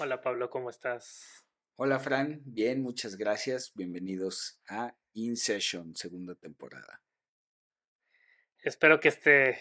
[0.00, 1.44] Hola Pablo, ¿cómo estás?
[1.74, 3.72] Hola Fran, bien, muchas gracias.
[3.74, 7.02] Bienvenidos a In Session, segunda temporada.
[8.58, 9.58] Espero que este,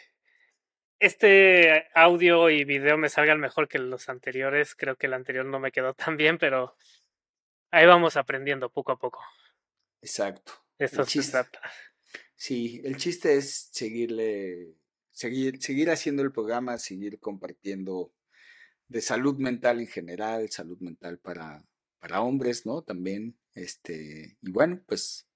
[1.00, 4.75] este audio y video me salgan mejor que los anteriores.
[4.75, 6.75] Creo que el anterior no me quedó tan bien, pero
[7.71, 9.23] ahí vamos aprendiendo poco a poco.
[10.01, 10.51] Exacto.
[10.77, 11.61] Esto se trata.
[12.35, 14.75] Sí, el chiste es seguirle,
[15.09, 18.13] seguir, seguir haciendo el programa, seguir compartiendo
[18.88, 21.64] de salud mental en general, salud mental para,
[22.00, 22.82] para hombres, ¿no?
[22.82, 25.27] También, este, y bueno, pues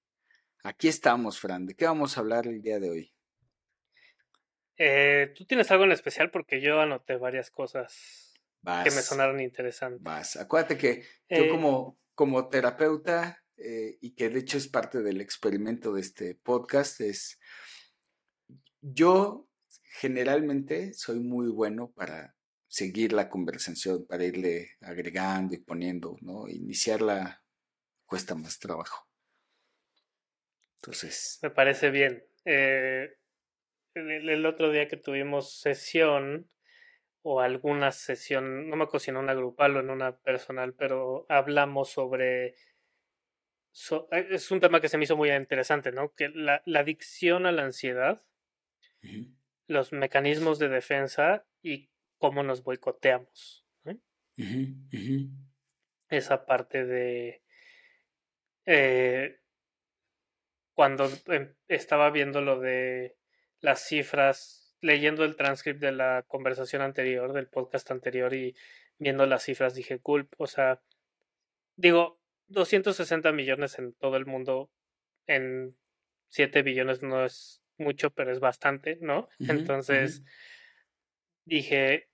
[0.63, 1.65] aquí estamos, Fran.
[1.65, 3.13] ¿De qué vamos a hablar el día de hoy?
[4.77, 6.31] Eh, ¿Tú tienes algo en especial?
[6.31, 8.33] Porque yo anoté varias cosas
[8.63, 10.01] que me sonaron interesantes.
[10.01, 15.01] Vas, acuérdate que yo eh como, como terapeuta, eh, y que de hecho es parte
[15.01, 17.39] del experimento de este podcast, es
[18.81, 19.47] yo
[19.99, 22.35] generalmente soy muy bueno para
[22.71, 26.47] seguir la conversación, para irle agregando y poniendo, ¿no?
[26.47, 27.43] Iniciarla
[28.05, 29.09] cuesta más trabajo.
[30.77, 31.39] Entonces.
[31.41, 32.23] Me parece bien.
[32.45, 33.17] Eh,
[33.93, 36.49] el, otro día que tuvimos sesión,
[37.23, 41.25] o alguna sesión, no me acuerdo si en una grupal o en una personal, pero
[41.27, 42.55] hablamos sobre.
[44.11, 46.13] Eh, es un tema que se me hizo muy interesante, ¿no?
[46.13, 48.23] Que la, la adicción a la ansiedad,
[49.67, 51.91] los mecanismos de defensa y
[52.21, 53.65] cómo nos boicoteamos.
[56.07, 57.41] Esa parte de...
[58.67, 59.39] Eh,
[60.75, 63.17] cuando em, estaba viendo lo de
[63.59, 68.55] las cifras, leyendo el transcript de la conversación anterior, del podcast anterior y
[68.99, 70.79] viendo las cifras, dije, cool, o sea,
[71.75, 74.69] digo, 260 millones en todo el mundo,
[75.25, 75.75] en
[76.29, 79.27] 7 billones no es mucho, pero es bastante, ¿no?
[79.39, 80.21] Entonces,
[81.45, 82.10] dije,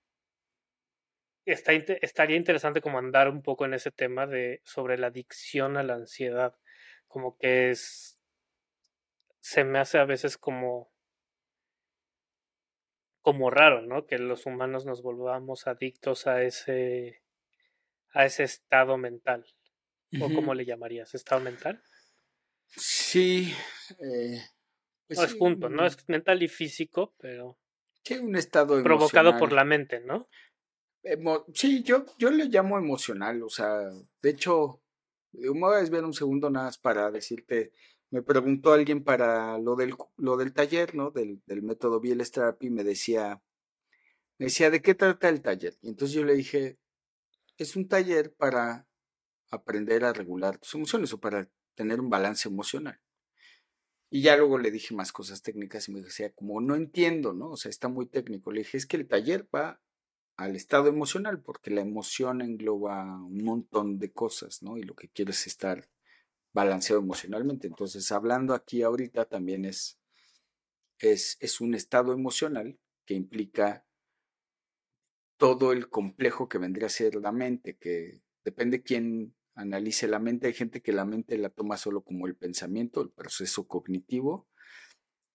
[1.52, 5.94] estaría interesante como andar un poco en ese tema de sobre la adicción a la
[5.94, 6.56] ansiedad.
[7.06, 8.18] Como que es.
[9.40, 10.92] Se me hace a veces como.
[13.22, 14.06] como raro, ¿no?
[14.06, 17.22] Que los humanos nos volvamos adictos a ese.
[18.12, 19.46] a ese estado mental.
[20.20, 21.14] ¿O cómo le llamarías?
[21.14, 21.82] ¿Estado mental?
[22.68, 23.54] Sí.
[24.00, 24.40] Eh,
[25.06, 25.86] pues no es junto, ¿no?
[25.86, 27.58] Es mental y físico, pero.
[28.04, 30.28] Sí, un estado Provocado por la mente, ¿no?
[31.54, 33.90] Sí, yo, yo le llamo emocional, o sea,
[34.22, 34.82] de hecho,
[35.32, 37.72] me voy a ver un segundo nada más para decirte,
[38.10, 41.10] me preguntó alguien para lo del, lo del taller, ¿no?
[41.10, 43.42] Del, del método Biel Therapy, me decía,
[44.38, 45.76] me decía, ¿de qué trata el taller?
[45.82, 46.78] Y entonces yo le dije,
[47.58, 48.88] es un taller para
[49.50, 53.00] aprender a regular tus emociones o para tener un balance emocional.
[54.10, 57.50] Y ya luego le dije más cosas técnicas y me decía, como no entiendo, ¿no?
[57.50, 58.52] O sea, está muy técnico.
[58.52, 59.80] Le dije, es que el taller va
[60.38, 64.78] al estado emocional, porque la emoción engloba un montón de cosas, ¿no?
[64.78, 65.90] Y lo que quieres es estar
[66.52, 67.66] balanceado emocionalmente.
[67.66, 69.98] Entonces, hablando aquí ahorita también es,
[71.00, 73.84] es, es un estado emocional que implica
[75.38, 80.46] todo el complejo que vendría a ser la mente, que depende quién analice la mente.
[80.46, 84.46] Hay gente que la mente la toma solo como el pensamiento, el proceso cognitivo,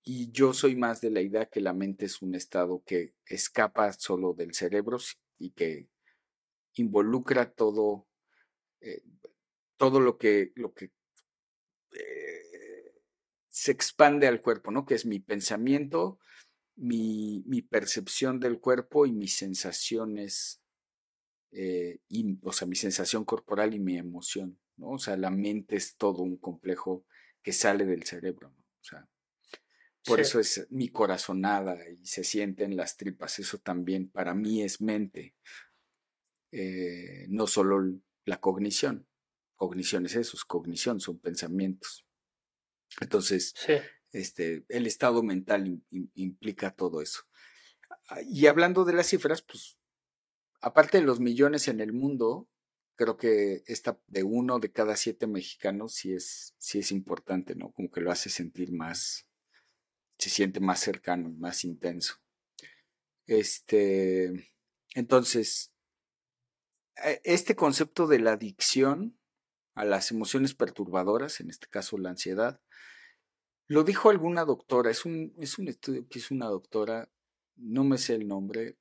[0.04, 3.92] y yo soy más de la idea que la mente es un estado que escapa
[3.94, 4.98] solo del cerebro
[5.40, 5.88] y que
[6.74, 8.08] involucra todo,
[8.82, 9.02] eh,
[9.78, 10.92] todo lo que, lo que
[11.92, 12.94] eh,
[13.48, 14.86] se expande al cuerpo, ¿no?
[14.86, 16.20] Que es mi pensamiento,
[16.76, 20.62] mi, mi percepción del cuerpo y mis sensaciones,
[21.52, 22.00] eh,
[22.42, 24.90] o sea, mi sensación corporal y mi emoción, ¿no?
[24.92, 27.06] O sea, la mente es todo un complejo
[27.42, 28.60] que sale del cerebro, ¿no?
[28.60, 29.08] O sea,
[30.06, 33.40] por eso es mi corazonada y se siente en las tripas.
[33.40, 35.36] Eso también para mí es mente,
[36.52, 37.82] eh, no solo
[38.26, 39.08] la cognición.
[39.56, 42.06] Cognición es eso, es cognición, son pensamientos.
[43.02, 43.56] Entonces,
[44.12, 45.82] este, el estado mental
[46.16, 47.22] implica todo eso.
[48.10, 49.80] Ah, y hablando de las cifras, pues,
[50.62, 52.50] aparte de los millones en el mundo,
[52.96, 57.72] creo que esta de uno de cada siete mexicanos sí es, sí es importante, ¿no?
[57.72, 59.28] Como que lo hace sentir más,
[60.18, 62.16] se siente más cercano más intenso.
[63.26, 64.52] Este,
[64.96, 65.74] entonces,
[67.04, 69.18] e, este concepto de la adicción
[69.76, 72.62] a las emociones perturbadoras, en este caso la ansiedad,
[73.68, 77.10] lo dijo alguna doctora, es un, es un estudio que hizo una doctora,
[77.56, 78.78] no me sé el nombre,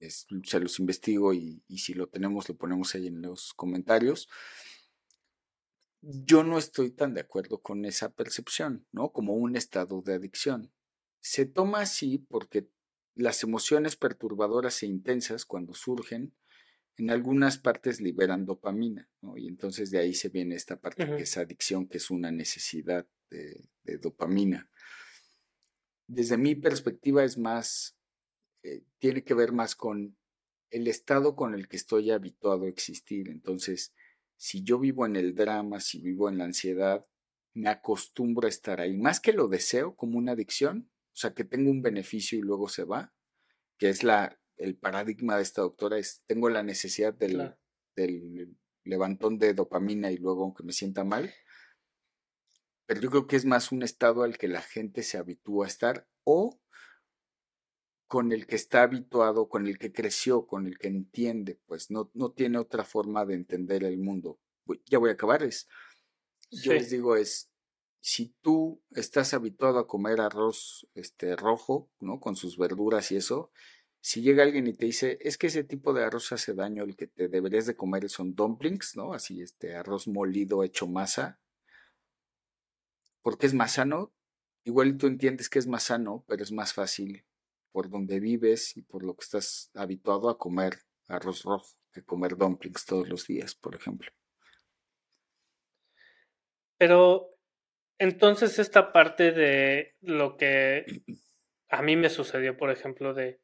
[0.00, 4.28] se los investigo y, y si lo tenemos lo ponemos ahí en los comentarios
[6.02, 9.12] yo no estoy tan de acuerdo con esa percepción, ¿no?
[9.12, 10.72] Como un estado de adicción.
[11.20, 12.70] Se toma así porque
[13.14, 16.34] las emociones perturbadoras e intensas, cuando surgen,
[16.96, 19.36] en algunas partes liberan dopamina, ¿no?
[19.36, 23.06] Y entonces de ahí se viene esta parte que es adicción, que es una necesidad
[23.30, 23.68] de,
[23.98, 24.70] dopamina.
[26.06, 27.96] Desde mi perspectiva es más,
[28.62, 30.16] eh, tiene que ver más con
[30.70, 33.28] el estado con el que estoy habituado a existir.
[33.28, 33.92] Entonces,
[34.40, 37.06] si yo vivo en el drama, si vivo en la ansiedad,
[37.52, 38.96] me acostumbro a estar ahí.
[38.96, 42.66] Más que lo deseo como una adicción, o sea, que tengo un beneficio y luego
[42.70, 43.12] se va,
[43.76, 47.54] que es la, el paradigma de esta doctora, es tengo la necesidad del,
[47.94, 51.30] del levantón de dopamina y luego que me sienta mal.
[52.86, 55.68] Pero yo creo que es más un estado al que la gente se habitúa a
[55.68, 56.58] estar o
[58.10, 62.10] con el que está habituado, con el que creció, con el que entiende, pues no,
[62.12, 64.40] no tiene otra forma de entender el mundo.
[64.86, 65.68] Ya voy a acabar, es,
[66.50, 67.52] yo les digo, es,
[68.00, 72.18] si tú estás habituado a comer arroz este, rojo, ¿no?
[72.18, 73.52] Con sus verduras y eso,
[74.00, 76.96] si llega alguien y te dice, es que ese tipo de arroz hace daño, el
[76.96, 79.12] que te deberías de comer son dumplings, ¿no?
[79.12, 81.38] Así, este arroz molido hecho masa,
[83.22, 84.12] porque es más sano,
[84.64, 87.24] igual tú entiendes que es más sano, pero es más fácil
[87.72, 90.78] por donde vives y por lo que estás habituado a comer
[91.08, 94.10] arroz rojo que comer dumplings todos los días, por ejemplo.
[96.78, 97.36] Pero
[97.98, 100.86] entonces esta parte de lo que
[101.68, 103.40] a mí me sucedió, por ejemplo, de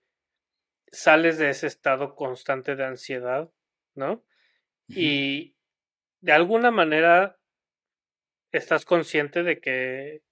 [0.90, 3.50] sales de ese estado constante de ansiedad,
[3.94, 4.24] ¿no?
[4.88, 5.56] Y
[6.20, 7.38] de alguna manera
[8.52, 10.22] estás consciente de que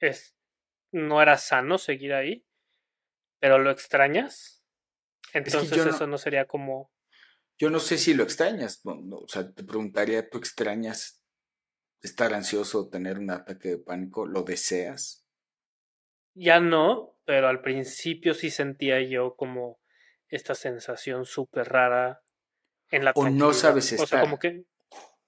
[0.00, 0.36] es,
[0.90, 2.44] no era sano seguir ahí
[3.42, 4.62] pero lo extrañas,
[5.32, 6.92] entonces eso no, sería como...
[7.58, 11.24] Yo no sé si lo extrañas, o sea, te preguntaría, ¿tú extrañas
[12.02, 14.26] estar ansioso o tener un ataque de pánico?
[14.26, 15.26] ¿Lo deseas?
[16.34, 19.80] Ya no, pero al principio sí sentía yo como
[20.28, 22.22] esta sensación súper rara
[22.90, 24.32] en la O no sabes estar.
[24.32, 24.66] O, que...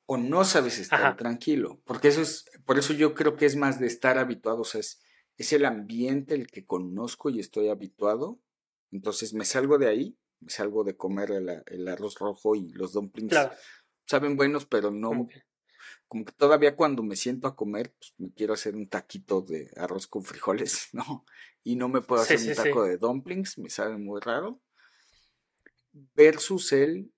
[0.07, 1.83] o no sabes estar tranquilo.
[1.85, 4.83] Porque eso es, por eso yo creo que es más de estar habituado, o sea,
[4.83, 5.04] es
[5.37, 8.41] es el ambiente el que conozco y estoy habituado.
[8.91, 13.35] Entonces me salgo de ahí, me salgo de comer el, arroz rojo y los dumplings.
[14.07, 15.29] Saben buenos, pero no.
[16.07, 19.71] Como que todavía cuando me siento a comer, pues me quiero hacer un taquito de
[19.77, 21.25] arroz con frijoles, ¿no?
[21.63, 24.61] Y no me puedo hacer un taco de dumplings, me sabe muy raro.
[26.15, 27.13] Versus él,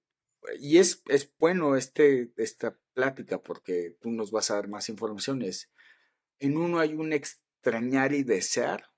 [0.60, 5.70] y es, es bueno este, esta plática porque tú nos vas a dar más informaciones.
[6.38, 8.92] En uno hay un ex, extrañar y desear,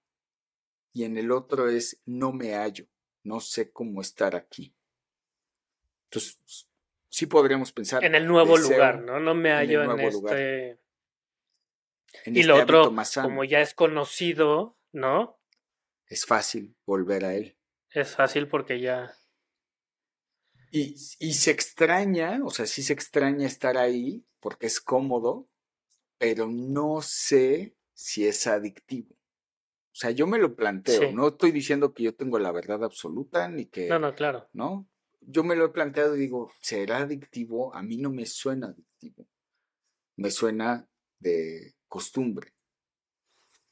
[0.92, 2.86] y en el otro es no me hallo,
[3.22, 4.74] no sé cómo estar aquí.
[6.04, 6.68] Entonces,
[7.08, 8.04] sí podríamos pensar.
[8.04, 9.20] En el nuevo lugar, ¿no?
[9.20, 10.80] No me hallo en, este.
[12.26, 15.40] y lo este otro, como ya es conocido, ¿no?
[16.06, 17.56] Es fácil volver a él.
[17.90, 19.14] Es fácil porque ya.
[20.70, 25.48] Y, y se extraña, o sea, sí se extraña estar ahí porque es cómodo,
[26.18, 29.12] pero no sé si es adictivo.
[29.12, 33.48] O sea, yo me lo planteo, no estoy diciendo que yo tengo la verdad absoluta
[33.48, 33.88] ni que...
[33.88, 34.48] No, no, claro.
[34.52, 34.88] ¿No?
[35.20, 37.74] Yo me lo he planteado y digo, ¿será adictivo?
[37.74, 39.26] A mí no me suena adictivo.
[40.14, 42.54] Me suena de costumbre,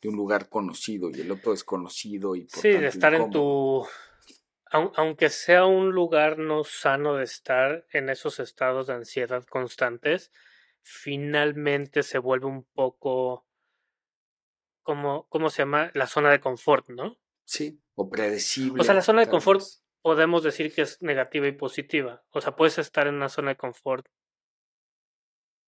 [0.03, 2.35] de un lugar conocido y el otro desconocido.
[2.35, 3.87] Y sí, de estar en tu...
[4.73, 10.33] Aunque sea un lugar no sano de estar en esos estados de ansiedad constantes,
[10.83, 13.46] finalmente se vuelve un poco
[14.87, 15.91] como, ¿cómo se llama?
[15.93, 17.19] La zona de confort, ¿no?
[17.45, 18.81] Sí, o predecible.
[18.81, 19.63] O sea, la zona de confort
[20.01, 22.25] podemos decir que es negativa y positiva.
[22.31, 24.07] O sea, puedes estar en una zona de confort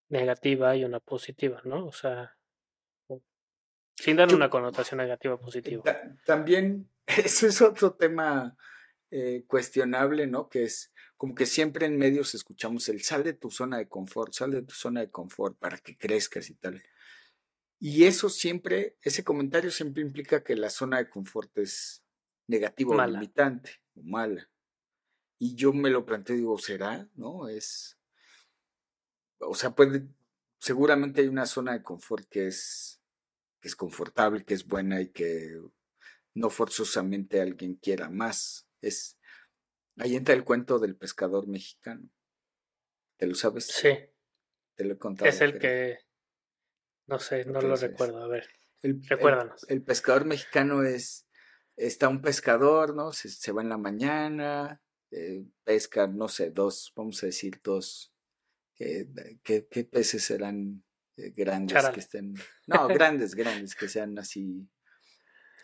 [0.08, 1.86] negativa y una positiva, ¿no?
[1.86, 2.38] O sea,
[3.96, 5.82] sin darle una connotación negativa o positiva.
[6.24, 8.56] también, eso es otro tema
[9.10, 10.48] eh, cuestionable, ¿no?
[10.48, 14.32] Que es como que siempre en medios escuchamos el sal de tu zona de confort,
[14.32, 16.80] sal de tu zona de confort para que crezcas y tal.
[17.80, 22.04] Y eso siempre, ese comentario siempre implica que la zona de confort es
[22.48, 24.50] negativa o limitante o mala.
[25.38, 27.08] Y yo me lo planteo y digo, ¿será?
[27.14, 27.48] ¿No?
[27.48, 27.96] Es.
[29.38, 30.08] O sea, puede.
[30.58, 33.00] Seguramente hay una zona de confort que es,
[33.60, 35.60] que es confortable, que es buena y que
[36.34, 38.68] no forzosamente alguien quiera más.
[38.80, 39.20] Es.
[39.98, 42.10] Ahí entra el cuento del pescador mexicano.
[43.16, 43.66] ¿Te lo sabes?
[43.66, 43.90] Sí.
[44.74, 45.28] Te lo he contado.
[45.28, 46.07] Es el que
[47.08, 48.22] no sé, no lo recuerdo.
[48.22, 48.46] A ver,
[48.82, 49.66] el, recuérdanos.
[49.68, 51.26] El, pescador mexicano es,
[51.76, 53.12] está un pescador, ¿no?
[53.12, 58.14] Se, va en la mañana, eh, pesca, no sé, dos, vamos a decir dos.
[58.76, 59.08] ¿Qué,
[59.42, 60.84] qué, peces serán
[61.16, 62.34] eh, grandes que estén?
[62.68, 64.68] No, grandes, grandes, que sean así,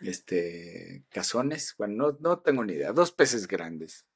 [0.01, 1.75] este, cazones.
[1.79, 2.93] Bueno, no, no tengo ni idea.
[2.93, 4.07] Dos peces grandes.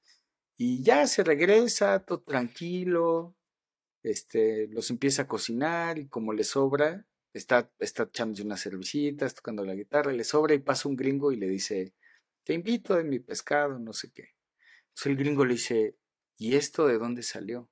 [0.56, 3.36] Y ya se regresa, todo tranquilo,
[4.02, 9.64] este, los empieza a cocinar y como le sobra, está, está echándose unas cervecitas, tocando
[9.64, 11.94] la guitarra, le sobra y pasa un gringo y le dice,
[12.44, 14.34] te invito de mi pescado, no sé qué.
[14.88, 15.96] Entonces el gringo le dice,
[16.36, 17.70] ¿y esto de dónde salió?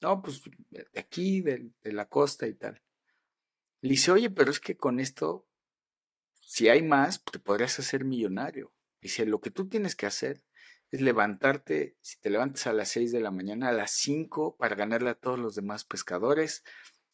[0.00, 2.82] No, pues de aquí, de, de la costa y tal.
[3.80, 5.48] Le dice, oye, pero es que con esto,
[6.40, 8.72] si hay más, te podrías hacer millonario.
[9.00, 10.44] Dice, lo que tú tienes que hacer
[10.90, 14.74] es levantarte, si te levantas a las 6 de la mañana, a las 5 para
[14.74, 16.64] ganarle a todos los demás pescadores,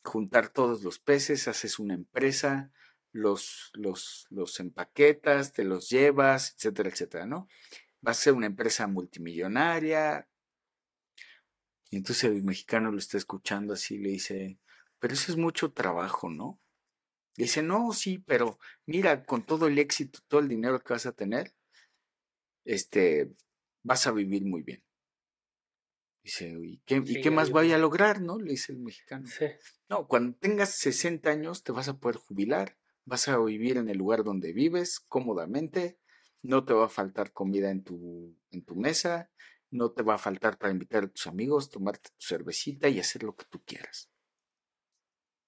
[0.05, 2.71] juntar todos los peces, haces una empresa,
[3.13, 7.49] los, los, los empaquetas, te los llevas, etcétera, etcétera, ¿no?
[8.01, 10.29] Vas a ser una empresa multimillonaria.
[11.91, 14.59] Y entonces el mexicano lo está escuchando así, le dice,
[14.99, 16.61] pero eso es mucho trabajo, ¿no?
[17.37, 21.13] Dice, no, sí, pero mira, con todo el éxito, todo el dinero que vas a
[21.13, 21.55] tener,
[22.65, 23.33] este,
[23.83, 24.83] vas a vivir muy bien.
[26.25, 28.39] Dice, ¿y qué, ¿y qué más voy a lograr, no?
[28.39, 29.27] Le dice el mexicano.
[29.27, 29.45] Sí.
[29.91, 33.99] No, cuando tengas 60 años te vas a poder jubilar, vas a vivir en el
[33.99, 35.99] lugar donde vives cómodamente,
[36.41, 39.31] no te va a faltar comida en tu, en tu mesa,
[39.71, 43.23] no te va a faltar para invitar a tus amigos, tomarte tu cervecita y hacer
[43.23, 44.11] lo que tú quieras.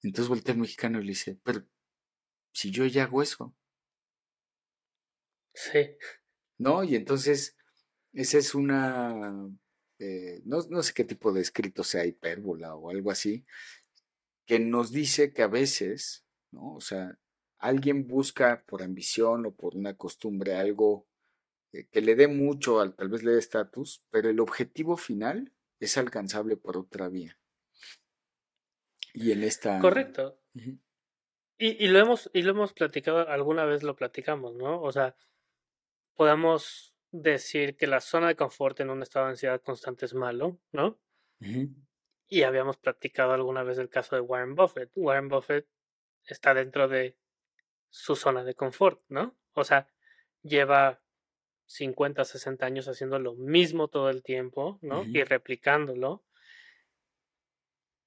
[0.02, 1.66] Entonces voltea el mexicano y le dice, pero
[2.52, 3.56] si yo ya hago eso.
[5.54, 5.97] Sí.
[6.59, 6.85] ¿No?
[6.85, 7.56] Y entonces,
[8.12, 9.49] esa es una,
[9.99, 13.47] eh, no, no sé qué tipo de escrito sea hipérbola o algo así,
[14.47, 16.75] que nos dice que a veces, ¿no?
[16.75, 17.19] O sea,
[17.59, 21.07] alguien busca por ambición o por una costumbre algo
[21.73, 25.53] eh, que le dé mucho, al, tal vez le dé estatus, pero el objetivo final
[25.81, 27.38] es alcanzable por otra vía.
[29.15, 29.79] Y en esta...
[29.81, 30.41] Correcto.
[31.59, 34.81] Y, y lo hemos, y lo hemos platicado, alguna vez lo platicamos, ¿no?
[34.83, 35.17] O sea,
[36.15, 40.59] podemos decir que la zona de confort en un estado de ansiedad constante es malo,
[40.73, 40.99] ¿no?
[42.29, 44.91] Y habíamos platicado alguna vez el caso de Warren Buffett.
[44.95, 45.67] Warren Buffett
[46.25, 47.17] está dentro de
[47.91, 49.37] su zona de confort, ¿no?
[49.53, 49.89] O sea,
[50.43, 51.01] lleva
[51.67, 55.05] 50, 60 años haciendo lo mismo todo el tiempo, ¿no?
[55.05, 56.25] Y replicándolo.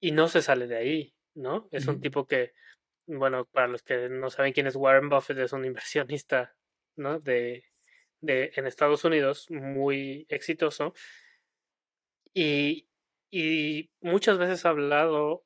[0.00, 1.68] Y no se sale de ahí, ¿no?
[1.70, 2.52] Es un tipo que,
[3.06, 6.56] bueno, para los que no saben quién es Warren Buffett, es un inversionista,
[6.96, 7.20] ¿no?
[7.20, 7.69] De,
[8.20, 10.94] de en Estados Unidos, muy exitoso.
[12.34, 12.88] Y,
[13.30, 15.44] y muchas veces ha hablado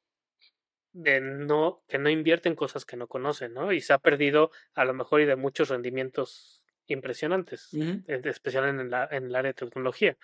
[0.93, 3.73] de no, que no invierte en cosas que no conoce, ¿no?
[3.73, 8.05] Y se ha perdido a lo mejor y de muchos rendimientos impresionantes, Ujú.
[8.07, 10.19] en especial en, la, en el área de tecnología.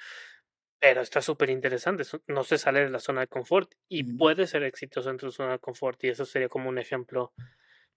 [0.80, 4.64] Pero está súper interesante, no se sale de la zona de confort y puede ser
[4.64, 7.34] exitoso en tu zona de confort y eso sería como un ejemplo,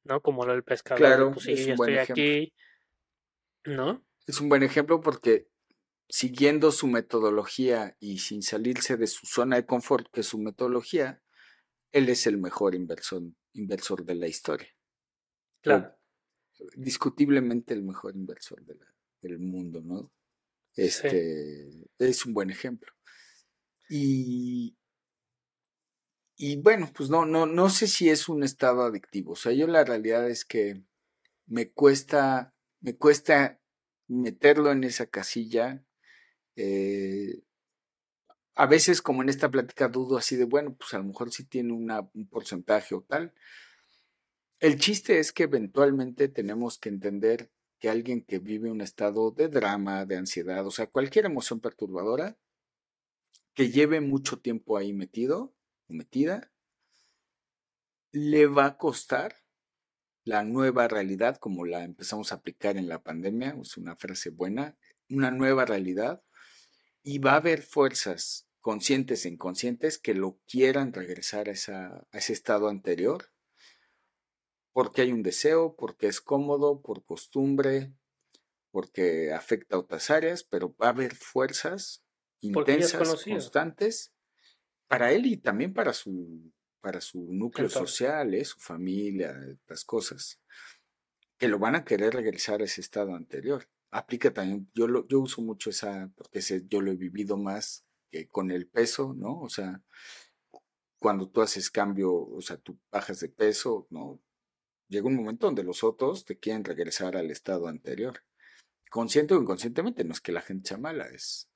[0.04, 0.22] ¿no?
[0.22, 2.36] Como lo del pescador, Claro, pues sí, es ya un buen estoy ejemplo.
[2.38, 2.54] aquí,
[3.66, 4.04] ¿no?
[4.26, 5.48] Es un buen ejemplo porque
[6.10, 11.24] siguiendo su metodología y sin salirse de su zona de confort, que es su metodología,
[11.92, 14.70] él es el mejor inversor, inversor de la historia.
[15.62, 15.96] Claro,
[16.76, 20.12] Discutiblemente el mejor inversor de la- del mundo, ¿no?
[20.74, 22.92] sí, Este es un buen ejemplo.
[23.90, 24.76] Y,
[26.36, 29.34] y bueno, pues no, no, no sé si es un estado adictivo.
[29.34, 30.84] O sea, yo la realidad es que
[31.48, 33.62] me cuesta, me cuesta
[34.08, 35.84] meterlo en esa casilla.
[36.56, 37.44] eh,
[38.56, 41.44] a veces, como en esta plática, dudo así de, bueno, pues a lo mejor sí
[41.46, 43.34] tiene una, un porcentaje o tal.
[44.60, 49.50] El chiste es que eventualmente tenemos que entender que alguien que vive un estado de
[49.50, 52.38] drama, de ansiedad, o sea, cualquier emoción perturbadora,
[53.54, 55.54] que lleve mucho tiempo ahí metido
[55.88, 56.52] metida,
[58.12, 59.43] le va a costar
[60.24, 64.78] la nueva realidad, como la empezamos a aplicar en la pandemia, es una frase buena,
[65.10, 66.24] una nueva realidad,
[67.02, 72.18] y va a haber fuerzas conscientes e inconscientes que lo quieran regresar a, esa, a
[72.18, 73.32] ese estado anterior,
[74.72, 77.94] porque hay un deseo, porque es cómodo, por costumbre,
[78.72, 82.04] porque afecta a otras áreas, pero va a haber fuerzas
[82.54, 84.14] porque intensas, constantes,
[84.88, 86.52] para él y también para su,
[86.84, 88.44] para su núcleo social, ¿eh?
[88.44, 89.34] su familia,
[89.70, 90.42] las cosas,
[91.38, 93.70] que lo van a querer regresar a ese estado anterior.
[93.90, 97.86] Aplica también, yo, lo, yo uso mucho esa, porque ese, yo lo he vivido más
[98.12, 99.40] que con el peso, ¿no?
[99.40, 99.82] O sea,
[101.00, 104.22] cuando tú haces cambio, o sea, tú bajas de peso, ¿no?
[104.90, 108.26] Llega un momento donde los otros te quieren regresar al estado anterior.
[108.90, 111.50] Consciente o inconscientemente, no es que la gente sea mala, es,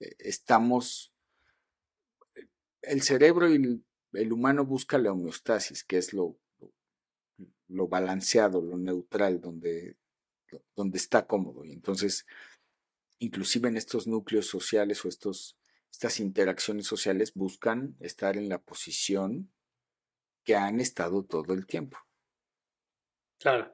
[0.00, 1.14] eh, estamos,
[2.82, 6.36] el cerebro y el, el humano busca la homeostasis, que es lo,
[7.68, 9.96] lo, balanceado, lo neutral, donde,
[10.74, 11.64] donde está cómodo.
[11.64, 12.26] Y entonces,
[13.18, 15.56] inclusive en estos núcleos sociales o estos
[15.94, 19.52] estas interacciones sociales buscan estar en la posición
[20.42, 21.96] que han estado todo el tiempo.
[23.38, 23.72] Claro.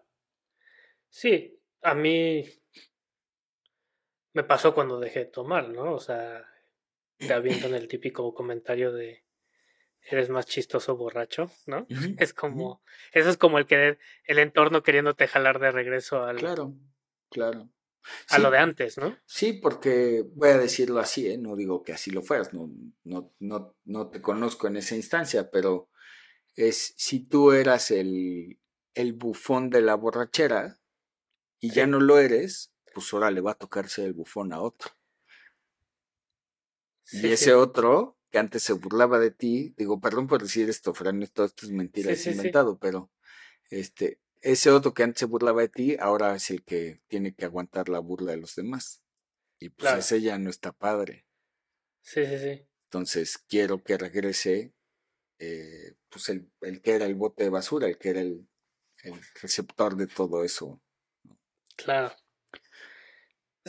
[1.09, 2.45] Sí, a mí
[4.35, 5.95] me pasó cuando dejé de tomar, ¿no?
[5.95, 6.47] O sea,
[7.17, 9.25] te avientan el típico comentario de
[10.03, 11.87] eres más chistoso borracho, ¿no?
[12.19, 16.37] es como, eso es como el que el entorno queriéndote jalar de regreso al.
[16.37, 16.75] Claro,
[17.31, 17.71] claro.
[18.31, 19.17] A lo de antes, ¿no?
[19.27, 21.37] Sí, porque voy a decirlo así, ¿eh?
[21.37, 22.71] no digo que así lo fueras, no,
[23.05, 25.91] no, no, no te conozco en esa instancia, pero
[26.57, 28.59] es si tú eras el,
[28.95, 30.81] el bufón de la borrachera
[31.59, 34.91] y ya no lo eres, pues ahora le va a tocarse el bufón a otro.
[37.13, 41.27] y ese otro, que antes se burlaba de ti, digo, perdón por decir esto, Fran,
[41.33, 43.11] todo esto es mentira, es inventado, pero
[43.71, 47.45] este, ese otro que antes se burlaba de ti, ahora es el que tiene que
[47.45, 49.03] aguantar la burla de los demás.
[49.59, 51.27] Y pues ese ya no está padre.
[52.03, 52.67] Sí, sí, sí.
[52.85, 54.73] Entonces quiero que regrese,
[55.39, 58.49] eh, pues el, el, que era el bote de basura, el que era el,
[59.03, 60.81] el receptor de todo eso.
[61.77, 62.15] Claro.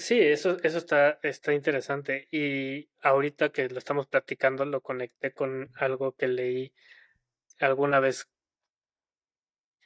[0.02, 2.28] Sí, eso, eso está, está interesante.
[2.32, 6.74] Y ahorita que lo estamos platicando, lo conecté con algo que leí
[7.60, 8.28] alguna vez.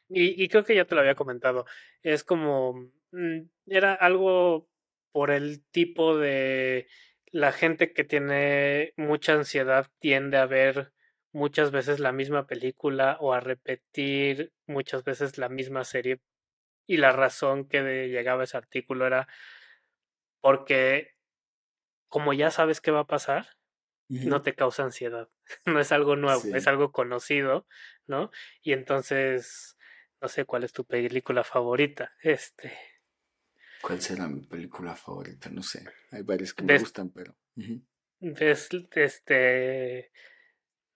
[0.07, 1.65] Y, y creo que ya te lo había comentado.
[2.01, 2.91] Es como.
[3.11, 4.69] Mm, era algo
[5.11, 6.87] por el tipo de.
[7.31, 10.93] La gente que tiene mucha ansiedad tiende a ver
[11.33, 16.21] muchas veces la misma película o a repetir muchas veces la misma serie.
[16.87, 19.27] Y la razón que llegaba ese artículo era
[20.45, 21.15] porque
[22.07, 23.47] como ya sabes qué va a pasar,
[24.09, 25.27] no te causa ansiedad.
[25.65, 27.65] No es algo nuevo, es algo conocido,
[28.05, 28.29] ¿no?
[28.61, 29.75] Y entonces,
[30.21, 32.13] no sé cuál es tu película favorita.
[32.21, 32.77] Este.
[33.81, 35.49] ¿Cuál será mi película favorita?
[35.49, 35.83] No sé.
[36.11, 37.35] Hay varias que me gustan, pero.
[38.91, 40.11] este.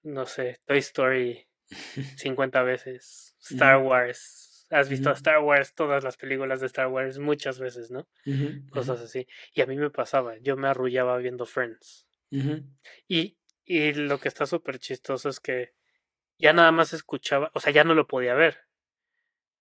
[0.03, 1.47] No sé, Toy Story
[2.17, 7.59] 50 veces, Star Wars Has visto Star Wars, todas las películas de Star Wars muchas
[7.59, 8.07] veces, ¿no?
[8.69, 9.27] Cosas así.
[9.53, 12.07] Y a mí me pasaba, yo me arrullaba viendo Friends.
[13.07, 15.73] y, y lo que está súper chistoso es que
[16.37, 18.59] ya nada más escuchaba, o sea, ya no lo podía ver.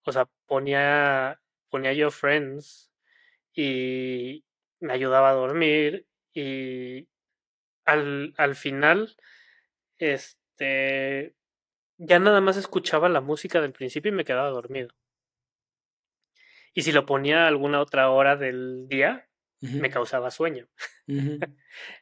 [0.04, 1.40] O sea, ponía,
[1.70, 2.92] ponía yo Friends
[3.52, 4.44] y
[4.80, 7.08] me ayudaba a dormir y
[7.84, 9.16] al, al final,
[9.98, 11.34] este,
[11.96, 14.90] ya nada más escuchaba la música del principio y me quedaba dormido.
[16.74, 19.28] Y si lo ponía a alguna otra hora del día,
[19.60, 20.68] me causaba sueño.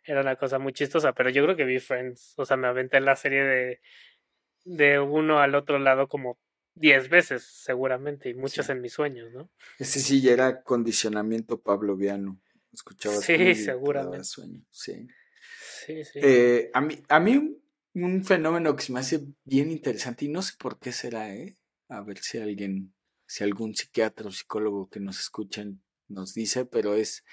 [0.05, 3.01] Era una cosa muy chistosa, pero yo creo que vi Friends, o sea, me aventé
[3.01, 3.81] la serie de,
[4.65, 6.39] de uno al otro lado como
[6.75, 9.51] diez veces, seguramente, y muchas en mis sueños, ¿no?
[9.79, 12.41] Ese sí ya era condicionamiento pavloviano.
[12.73, 14.25] Escuchabas sí, seguramente.
[14.25, 14.63] Sueño.
[14.71, 15.07] Sí.
[15.87, 16.21] Sí, sí.
[16.23, 17.59] Eh, a mí, a mí
[17.95, 21.57] un fenómeno que se me hace bien interesante y no sé por qué será, ¿eh?
[21.89, 22.93] A ver si alguien,
[23.27, 27.25] si algún psiquiatra o psicólogo que nos escuchen nos dice, pero es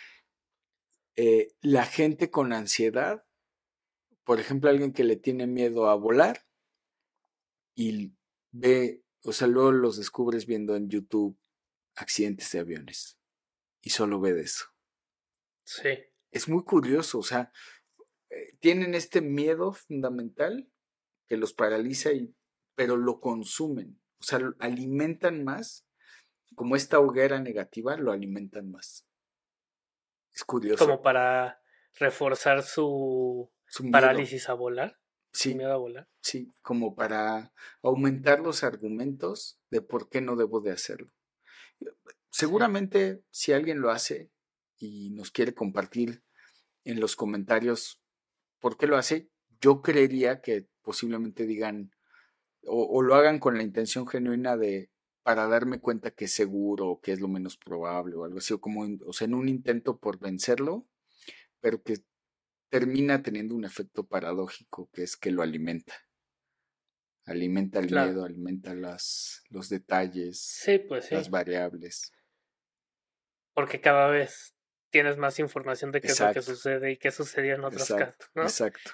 [1.15, 3.25] eh, la gente con ansiedad,
[4.23, 6.45] por ejemplo, alguien que le tiene miedo a volar
[7.75, 8.13] y
[8.51, 11.37] ve, o sea, luego los descubres viendo en YouTube
[11.95, 13.19] accidentes de aviones
[13.81, 14.65] y solo ve de eso.
[15.65, 15.89] Sí.
[16.31, 17.51] Es muy curioso, o sea,
[18.29, 20.67] eh, tienen este miedo fundamental
[21.27, 22.35] que los paraliza, y,
[22.75, 25.85] pero lo consumen, o sea, lo alimentan más,
[26.55, 29.05] como esta hoguera negativa, lo alimentan más.
[30.33, 30.85] Es curioso.
[30.85, 31.61] Como para
[31.95, 33.51] reforzar su,
[33.91, 34.97] parálisis a volar.
[35.33, 36.07] Sí, miedo a volar.
[36.21, 41.11] Sí, como para aumentar los argumentos de por qué no debo de hacerlo.
[42.29, 44.31] Seguramente si alguien lo hace
[44.77, 46.23] y nos quiere compartir
[46.85, 48.01] en los comentarios
[48.59, 51.91] por qué lo hace, yo creería que posiblemente digan
[52.65, 54.89] o, lo hagan con la intención genuina de
[55.23, 58.53] para darme cuenta que es seguro o que es lo menos probable o algo así,
[58.53, 60.85] o como o sea, en un intento por vencerlo,
[61.61, 61.99] pero que
[62.69, 65.93] termina teniendo un efecto paradójico que es que lo alimenta.
[67.25, 72.11] Alimenta el miedo, alimenta las, los detalles, pues las variables.
[73.53, 74.55] Porque cada vez
[74.89, 78.29] tienes más información de qué es lo que sucede y qué sucedió en otros casos,
[78.35, 78.43] ¿no?
[78.43, 78.91] Exacto.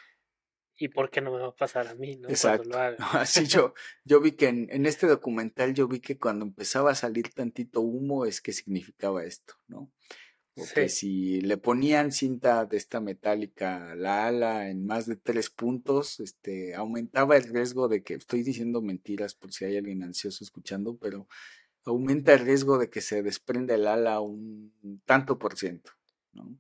[0.81, 2.29] Y por qué no me va a pasar a mí, ¿no?
[2.29, 2.69] Exacto.
[3.11, 3.73] Así yo,
[4.05, 7.81] yo vi que en, en, este documental yo vi que cuando empezaba a salir tantito
[7.81, 9.91] humo es que significaba esto, ¿no?
[10.55, 15.15] O que si le ponían cinta de esta metálica a la ala en más de
[15.15, 20.03] tres puntos, este, aumentaba el riesgo de que, estoy diciendo mentiras por si hay alguien
[20.03, 21.27] ansioso escuchando, pero
[21.85, 25.91] aumenta el riesgo de que se desprenda el ala un tanto por ciento,
[26.31, 26.57] ¿no?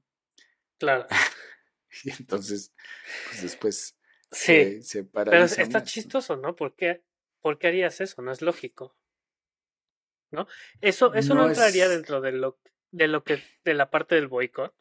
[0.77, 1.07] Claro.
[2.03, 2.71] Y entonces,
[3.31, 3.98] pues después
[4.31, 6.55] Sí, se, se pero está chistoso, ¿no?
[6.55, 7.03] ¿Por qué,
[7.41, 8.21] ¿Por qué harías eso?
[8.21, 8.95] No es lógico,
[10.31, 10.47] ¿no?
[10.81, 12.59] Eso, eso no, No entraría es- dentro de lo,
[12.91, 14.75] de lo que, de la parte del boicot.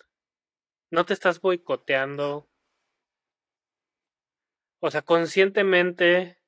[0.91, 2.49] No te estás boicoteando.
[4.81, 6.39] O sea, conscientemente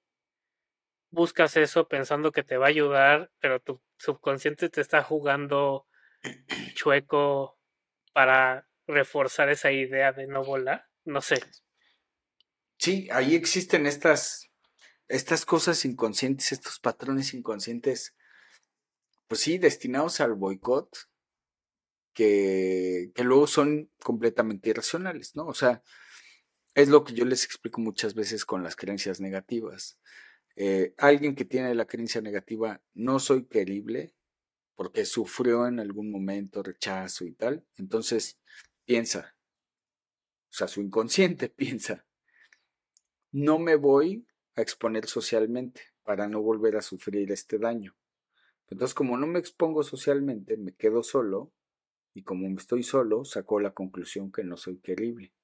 [1.10, 5.86] buscas eso pensando que te va a ayudar, pero tu subconsciente te está jugando
[6.74, 7.58] chueco
[8.12, 10.86] para reforzar esa idea de no volar.
[11.04, 11.36] No sé.
[12.80, 14.50] Sí, ahí existen estas,
[15.06, 18.16] estas cosas inconscientes, estos patrones inconscientes,
[19.28, 20.88] pues sí, destinados al boicot,
[22.14, 25.46] que, que luego son completamente irracionales, ¿no?
[25.46, 25.82] O sea,
[26.74, 29.98] es lo que yo les explico muchas veces con las creencias negativas.
[30.56, 34.14] Eh, alguien que tiene la creencia negativa, no soy querible,
[34.74, 38.38] porque sufrió en algún momento rechazo y tal, entonces
[38.86, 39.36] piensa,
[40.48, 42.06] o sea, su inconsciente piensa,
[43.32, 47.96] no me voy a exponer socialmente para no volver a sufrir este daño.
[48.68, 51.52] Entonces, como no me expongo socialmente, me quedo solo
[52.14, 55.34] y como estoy solo, saco la conclusión que no soy querible.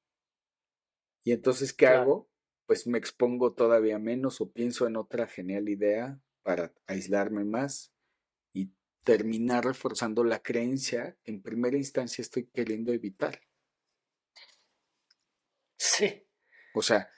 [1.24, 1.96] Y entonces, ¿qué Claro.
[2.02, 2.30] hago?
[2.66, 7.92] Pues me expongo todavía menos o pienso en otra genial idea para aislarme más
[8.54, 8.72] y
[9.04, 13.42] terminar reforzando la creencia que en primera instancia estoy queriendo evitar.
[15.78, 16.26] Sí,
[16.72, 17.10] O sea,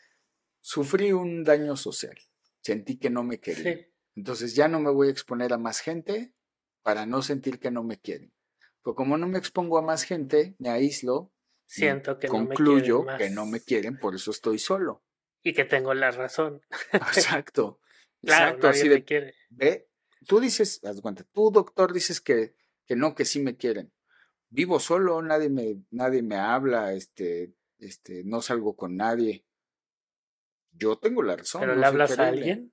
[0.68, 2.14] sufrí un daño social,
[2.60, 3.78] sentí que no me querían.
[3.78, 3.86] sí.
[4.16, 6.34] Entonces ya no me voy a exponer a más gente
[6.82, 8.34] para no sentir que no me quieren.
[8.82, 11.32] Pero como no me expongo a más gente, me aíslo,
[11.66, 15.04] Siento que no me concluyo que no me quieren, por eso estoy solo.
[15.42, 16.60] Y que tengo la razón.
[16.92, 17.80] Exacto.
[18.22, 19.34] Claro, Exacto, nadie así de, quiere.
[19.48, 19.88] ve,
[20.26, 23.92] tú dices, haz cuenta, tú doctor dices que, que no, que sí me quieren.
[24.50, 29.46] Vivo solo, nadie me, nadie me habla, este, este, no salgo con nadie.
[30.78, 31.60] Yo tengo la razón.
[31.62, 32.72] ¿Pero no le hablas a alguien?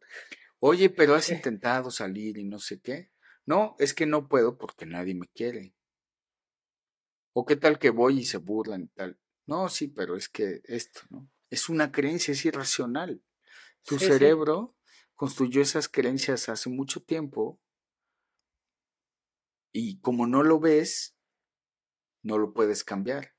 [0.59, 3.11] Oye, pero has intentado salir y no sé qué.
[3.45, 5.75] No, es que no puedo porque nadie me quiere.
[7.33, 9.19] O qué tal que voy y se burlan y tal.
[9.45, 11.29] No, sí, pero es que esto, ¿no?
[11.49, 13.21] Es una creencia, es irracional.
[13.85, 14.07] Tu Sí, sí.
[14.07, 14.75] cerebro
[15.15, 17.61] construyó esas creencias hace mucho tiempo
[19.71, 21.15] y como no lo ves,
[22.23, 23.34] no lo puedes cambiar.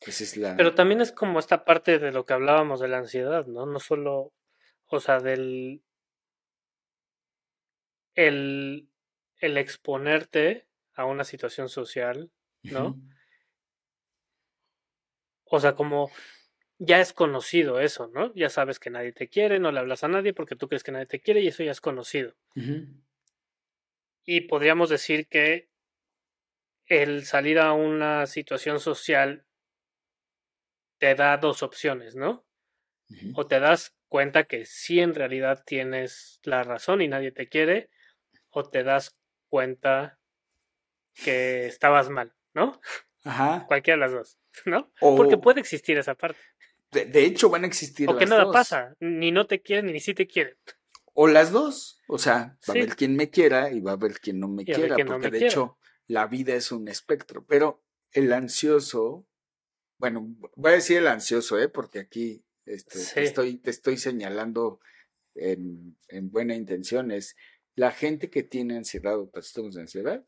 [0.00, 0.56] Esa es la...
[0.56, 3.66] Pero también es como esta parte de lo que hablábamos de la ansiedad, ¿no?
[3.66, 4.32] No solo,
[4.86, 5.82] o sea, del
[8.14, 8.88] el,
[9.38, 12.30] el exponerte a una situación social,
[12.62, 13.00] ¿no?
[15.44, 16.10] O sea, como
[16.78, 18.32] ya es conocido eso, ¿no?
[18.34, 20.92] Ya sabes que nadie te quiere, no le hablas a nadie porque tú crees que
[20.92, 22.34] nadie te quiere y eso ya es conocido.
[24.24, 25.68] Y podríamos decir que
[26.86, 29.44] el salir a una situación social
[31.00, 32.46] te da dos opciones, ¿no?
[33.34, 37.90] O te das cuenta que sí en realidad tienes la razón y nadie te quiere,
[38.50, 39.16] o te das
[39.48, 40.20] cuenta
[41.14, 42.80] que estabas mal, ¿no?
[43.24, 43.64] Ajá.
[43.66, 44.92] Cualquiera de las dos, ¿no?
[45.00, 46.38] Porque O, puede existir esa parte.
[46.92, 48.52] de, de hecho, van a existir O que las nada dos.
[48.54, 50.56] pasa, ni no te quieren ni sí te quieren.
[51.12, 52.00] O las dos.
[52.06, 54.62] O sea, va a haber quien me quiera y va a haber quien no me
[54.62, 55.46] Y quiera, no porque me de quiera.
[55.48, 57.44] hecho la vida es un espectro.
[57.46, 57.82] Pero
[58.12, 59.26] el ansioso,
[60.00, 61.68] bueno, voy a decir el ansioso, ¿eh?
[61.68, 63.20] Porque aquí este, Sí.
[63.20, 64.80] estoy, te estoy señalando
[65.34, 67.10] en, en buena intención.
[67.10, 67.36] Es
[67.76, 70.26] la gente que tiene ansiedad o trastornos de ansiedad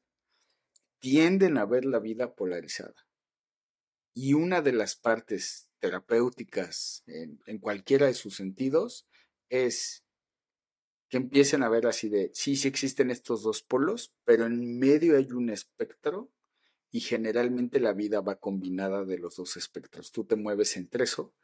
[1.00, 2.94] tienden a ver la vida polarizada.
[4.14, 9.08] Y una de las partes terapéuticas en, en cualquiera de sus sentidos
[9.48, 10.04] es
[11.08, 15.16] que empiecen a ver así de, sí, sí existen estos dos polos, pero en medio
[15.16, 16.30] hay un espectro
[16.92, 20.12] y generalmente la vida va combinada de los dos espectros.
[20.12, 21.34] Tú te mueves entre eso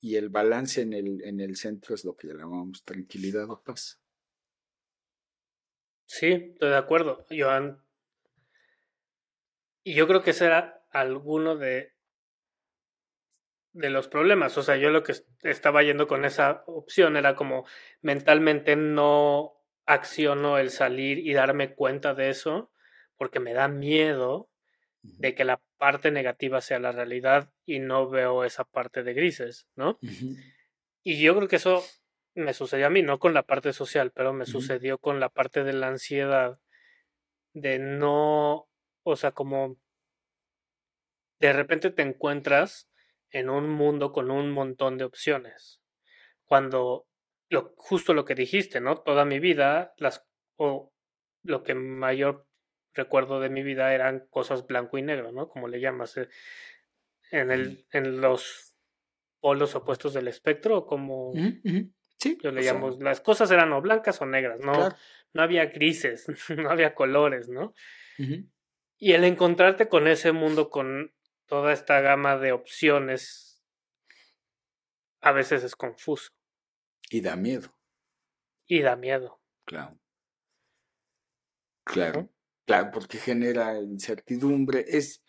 [0.00, 4.00] y el balance en el, en el centro es lo que llamamos tranquilidad o paz.
[6.06, 7.26] Sí, estoy de acuerdo.
[7.28, 7.82] Yo an-
[9.82, 11.94] Y yo creo que ese era alguno de,
[13.72, 14.56] de los problemas.
[14.58, 17.64] O sea, yo lo que est- estaba yendo con esa opción era como
[18.02, 19.54] mentalmente no
[19.86, 22.72] acciono el salir y darme cuenta de eso
[23.16, 24.50] porque me da miedo
[25.04, 29.68] de que la parte negativa sea la realidad y no veo esa parte de grises,
[29.76, 29.98] ¿no?
[31.02, 31.84] Y yo creo que eso
[32.34, 35.62] me sucedió a mí, no con la parte social, pero me sucedió con la parte
[35.62, 36.58] de la ansiedad,
[37.52, 38.68] de no,
[39.02, 39.76] o sea, como
[41.38, 42.90] de repente te encuentras
[43.30, 45.82] en un mundo con un montón de opciones.
[46.44, 47.06] Cuando
[47.50, 49.02] lo, justo lo que dijiste, ¿no?
[49.02, 50.24] Toda mi vida, las,
[50.56, 50.92] o
[51.42, 52.46] lo que mayor
[52.94, 55.48] recuerdo de mi vida eran cosas blanco y negro, ¿no?
[55.48, 56.16] Como le llamas.
[56.16, 56.28] eh,
[57.30, 58.76] en, el, en los
[59.40, 61.32] polos opuestos del espectro, como
[62.18, 64.88] sí, yo le llamo, las cosas eran o blancas o negras, no,
[65.32, 66.26] no había grises,
[66.56, 67.74] no había colores, ¿no?
[68.98, 71.12] Y el encontrarte con ese mundo, con
[71.46, 73.62] toda esta gama de opciones,
[75.20, 76.30] a veces es confuso.
[77.10, 77.74] Y da miedo.
[78.66, 79.40] Y da miedo.
[79.66, 79.98] Claro.
[81.84, 82.30] Claro.
[82.66, 84.84] Claro, porque genera incertidumbre.
[84.88, 85.22] Es,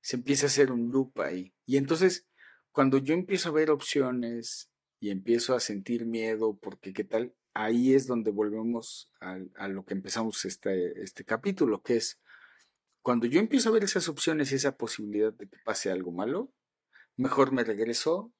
[0.00, 1.54] se empieza a hacer un loop ahí.
[1.64, 2.26] Y entonces,
[2.70, 7.94] cuando yo empiezo a ver opciones y empiezo a sentir miedo, porque qué tal, ahí
[7.94, 12.20] es donde volvemos a, lo que empezamos este, este capítulo, que es
[13.02, 16.52] cuando yo empiezo a ver esas opciones y esa posibilidad de que pase algo malo,
[17.16, 18.32] mejor me regreso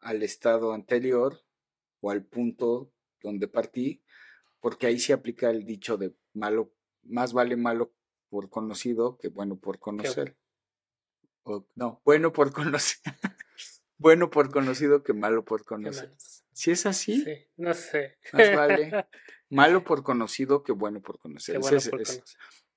[0.00, 1.44] al estado anterior
[2.00, 4.02] o al punto donde partí,
[4.60, 6.72] porque ahí se aplica el dicho de malo,
[7.08, 7.92] más vale malo
[8.28, 10.36] por conocido que bueno por conocer.
[11.42, 12.98] O, no, bueno por conocer.
[13.98, 16.14] bueno por conocido que malo por conocer.
[16.52, 17.24] Si es así,
[17.56, 18.18] no sé.
[18.32, 19.06] Más vale
[19.50, 21.60] malo por conocido que bueno por conocer.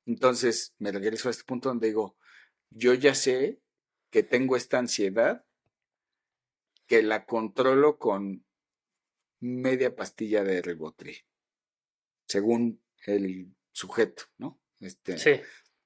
[0.06, 2.18] Entonces me regreso a este punto donde digo,
[2.70, 3.62] yo ya sé
[4.10, 5.46] que tengo esta ansiedad
[6.88, 8.46] que la controlo con
[9.40, 11.18] media pastilla de ribotril,
[12.28, 14.60] según el sujeto, ¿no?
[14.80, 15.42] Este, sí.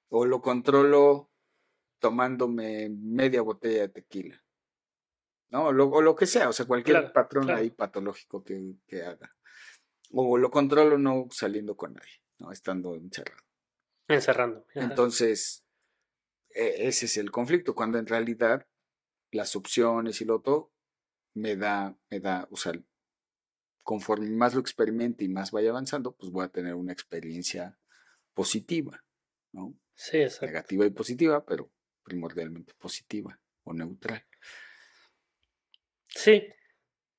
[0.10, 1.32] O lo controlo
[2.00, 4.44] tomándome media botella de tequila,
[5.50, 5.66] ¿no?
[5.68, 9.36] O lo, que sea, o sea, cualquier patrón ahí patológico que, que, haga.
[10.12, 12.52] O lo controlo no saliendo con nadie, ¿no?
[12.52, 13.44] Estando encerrado.
[14.08, 14.66] Encerrando.
[14.74, 15.66] Entonces,
[16.50, 18.68] e, ese es el conflicto, cuando en realidad
[19.32, 20.72] las opciones y lo otro
[21.34, 22.74] me da, me da, o sea,
[23.86, 27.78] conforme más lo experimente y más vaya avanzando, pues voy a tener una experiencia
[28.34, 29.06] positiva,
[29.52, 29.78] ¿no?
[29.94, 30.48] Sí, exacto.
[30.48, 31.72] Negativa y positiva, pero
[32.04, 34.26] primordialmente positiva o neutral.
[36.08, 36.48] Sí,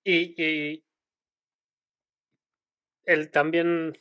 [0.02, 0.84] y, y
[3.04, 3.96] el también,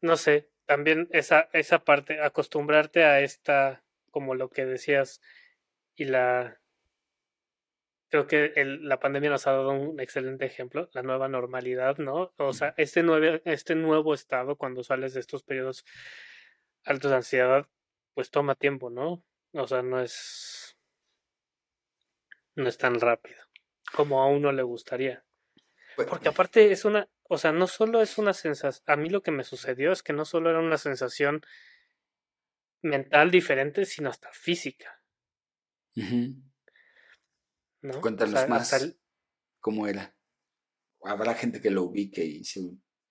[0.00, 5.20] no sé, también esa, esa parte, acostumbrarte a esta, como lo que decías,
[5.96, 6.58] y la
[8.08, 12.32] creo que el, la pandemia nos ha dado un excelente ejemplo, la nueva normalidad, ¿no?
[12.36, 15.84] O sea, este, nuevo, este nuevo estado, cuando sales de estos periodos
[16.84, 17.66] altos de ansiedad,
[18.14, 19.22] pues toma tiempo, ¿no?
[19.52, 20.76] O sea, no es.
[22.54, 23.38] No es tan rápido
[23.92, 25.24] como a uno le gustaría.
[25.96, 27.08] Pues Porque aparte es una.
[27.24, 28.84] O sea, no solo es una sensación.
[28.86, 31.42] A mí lo que me sucedió es que no solo era una sensación
[32.82, 35.02] mental diferente, sino hasta física.
[38.00, 38.96] Cuéntanos más
[39.60, 40.14] cómo era.
[41.02, 42.60] Habrá gente que lo ubique y se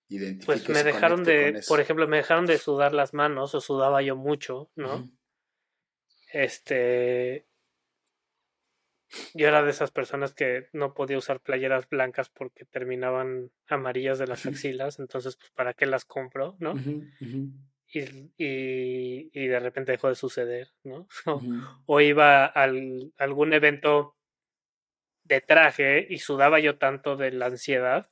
[0.09, 0.45] identifique.
[0.45, 4.15] Pues me dejaron de, por ejemplo, me dejaron de sudar las manos o sudaba yo
[4.15, 5.09] mucho, ¿no?
[6.33, 7.47] Este,
[9.33, 14.27] yo era de esas personas que no podía usar playeras blancas porque terminaban amarillas de
[14.27, 16.73] las axilas, entonces, pues, ¿para qué las compro, no?
[17.89, 17.99] Y,
[18.37, 21.07] y, y, de repente dejó de suceder, ¿no?
[21.85, 22.69] o iba a
[23.17, 24.16] algún evento
[25.27, 28.09] de traje y sudaba yo tanto de la ansiedad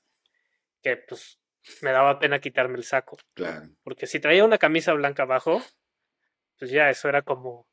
[0.82, 1.40] que pues
[1.82, 3.18] me daba pena quitarme el saco.
[3.34, 3.70] Claro.
[3.84, 5.62] Porque si traía una camisa blanca abajo,
[6.60, 7.68] pues ya eso era como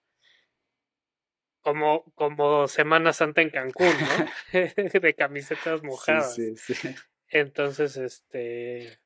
[1.61, 4.27] como como Semana Santa en Cancún, ¿no?
[5.01, 6.35] de camisetas mojadas.
[6.35, 6.95] Sí, sí, sí.
[7.29, 9.01] Entonces, este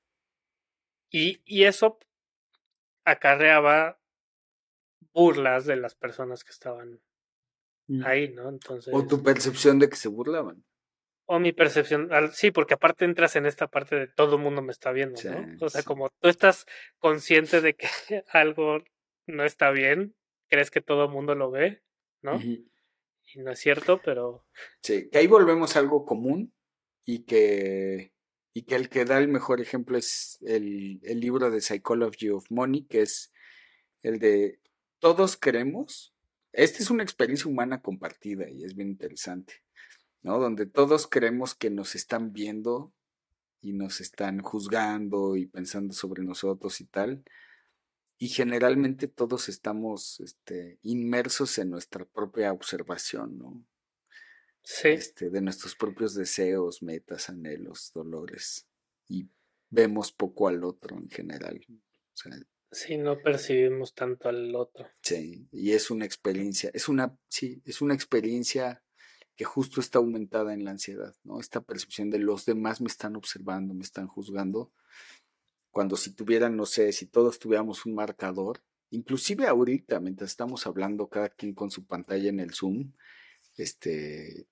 [1.10, 1.98] y, y eso
[3.04, 4.00] acarreaba
[5.12, 7.00] burlas de las personas que estaban.
[8.04, 8.48] Ahí, ¿no?
[8.48, 8.92] Entonces.
[8.94, 10.64] O tu percepción de que se burlaban.
[11.28, 14.70] O mi percepción, sí, porque aparte entras en esta parte de todo el mundo me
[14.70, 15.66] está viendo, ¿no?
[15.66, 16.66] O sea, como tú estás
[16.98, 17.88] consciente de que
[18.30, 18.78] algo
[19.26, 20.14] no está bien,
[20.48, 21.82] crees que todo el mundo lo ve,
[22.22, 22.40] ¿no?
[22.40, 22.70] Y
[23.36, 24.46] no es cierto, pero.
[24.82, 26.54] Sí, que ahí volvemos a algo común
[27.04, 28.12] y que,
[28.52, 32.46] y que el que da el mejor ejemplo es el, el libro de Psychology of
[32.50, 33.32] Money, que es
[34.02, 34.60] el de
[35.00, 36.15] todos queremos
[36.56, 39.62] esta es una experiencia humana compartida y es bien interesante,
[40.22, 40.38] ¿no?
[40.38, 42.94] Donde todos creemos que nos están viendo
[43.60, 47.24] y nos están juzgando y pensando sobre nosotros y tal.
[48.18, 53.66] Y generalmente todos estamos este, inmersos en nuestra propia observación, ¿no?
[54.62, 54.88] Sí.
[54.88, 58.66] Este, de nuestros propios deseos, metas, anhelos, dolores.
[59.08, 59.28] Y
[59.68, 61.60] vemos poco al otro en general.
[61.68, 62.32] O sea,
[62.70, 64.88] Sí, no percibimos tanto al otro.
[65.02, 68.82] Sí, y es una experiencia, es una, sí, es una experiencia
[69.36, 71.40] que justo está aumentada en la ansiedad, ¿no?
[71.40, 74.72] Esta percepción de los demás me están observando, me están juzgando,
[75.70, 81.08] cuando si tuvieran, no sé, si todos tuviéramos un marcador inclusive ahorita, mientras estamos hablando
[81.08, 82.92] cada quien con su pantalla en el Zoom,
[83.56, 84.46] este,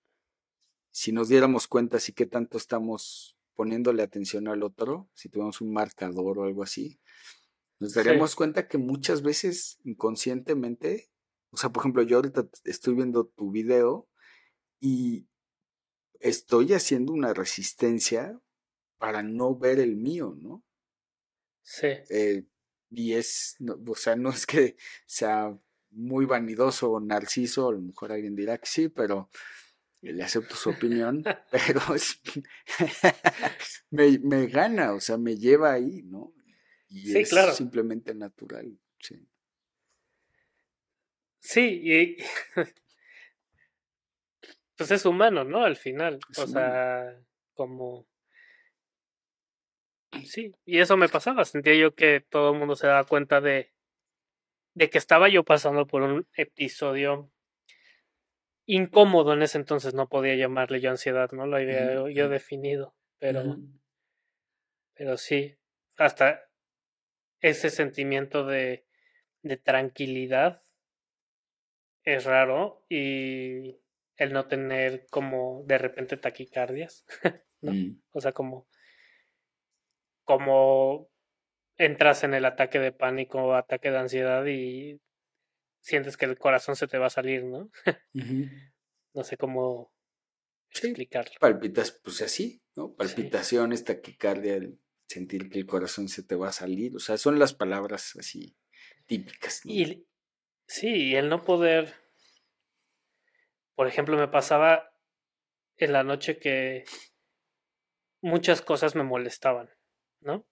[0.90, 5.72] si nos diéramos cuenta si qué tanto estamos poniéndole atención al otro, si tuviéramos un
[5.72, 7.00] marcador o algo así,
[7.80, 11.10] nos daríamos cuenta que muchas veces inconscientemente,
[11.50, 14.08] o sea, por ejemplo, yo ahorita estoy viendo tu video
[14.80, 15.26] y
[16.20, 18.40] estoy haciendo una resistencia
[18.98, 20.64] para no ver el mío, ¿no?
[21.62, 21.88] Sí.
[22.10, 22.44] Eh,
[22.90, 23.56] y es,
[23.86, 25.58] o sea, no es que sea
[25.90, 29.30] muy vanidoso o narciso, a lo mejor alguien dirá que sí, pero
[30.00, 31.80] le acepto su opinión, pero
[33.90, 36.34] me, me, gana, o sea, me lleva ahí, ¿no?
[36.96, 39.28] Y es simplemente natural, sí.
[41.38, 42.16] Sí, y
[44.76, 45.64] pues es humano, ¿no?
[45.64, 47.20] Al final, o sea,
[47.54, 48.06] como
[50.24, 51.44] Sí, y eso me pasaba.
[51.44, 53.72] Sentía yo que todo el mundo se daba cuenta de,
[54.74, 57.32] de que estaba yo pasando por un episodio
[58.66, 59.94] incómodo en ese entonces.
[59.94, 61.46] No podía llamarle yo ansiedad, ¿no?
[61.46, 62.94] Lo había yo, definido.
[63.18, 63.58] Pero,
[64.94, 65.56] pero sí,
[65.96, 66.40] hasta
[67.44, 68.86] ese sentimiento de,
[69.42, 70.62] de tranquilidad
[72.02, 73.78] es raro y
[74.16, 77.04] el no tener como de repente taquicardias,
[77.60, 77.72] ¿no?
[77.74, 78.02] Mm.
[78.12, 78.66] O sea, como
[80.22, 81.10] como
[81.76, 84.98] entras en el ataque de pánico o ataque de ansiedad y
[85.80, 87.70] sientes que el corazón se te va a salir, ¿no?
[89.12, 89.92] no sé cómo
[90.70, 91.34] explicarlo.
[91.40, 92.94] palpitas, pues así, ¿no?
[92.94, 94.60] Palpitaciones, taquicardia,
[95.06, 98.56] sentir que el corazón se te va a salir, o sea, son las palabras así
[99.06, 99.60] típicas.
[99.64, 100.06] Y
[100.66, 101.94] sí, el no poder,
[103.74, 104.92] por ejemplo, me pasaba
[105.76, 106.84] en la noche que
[108.22, 109.70] muchas cosas me molestaban.
[110.24, 110.46] ¿no?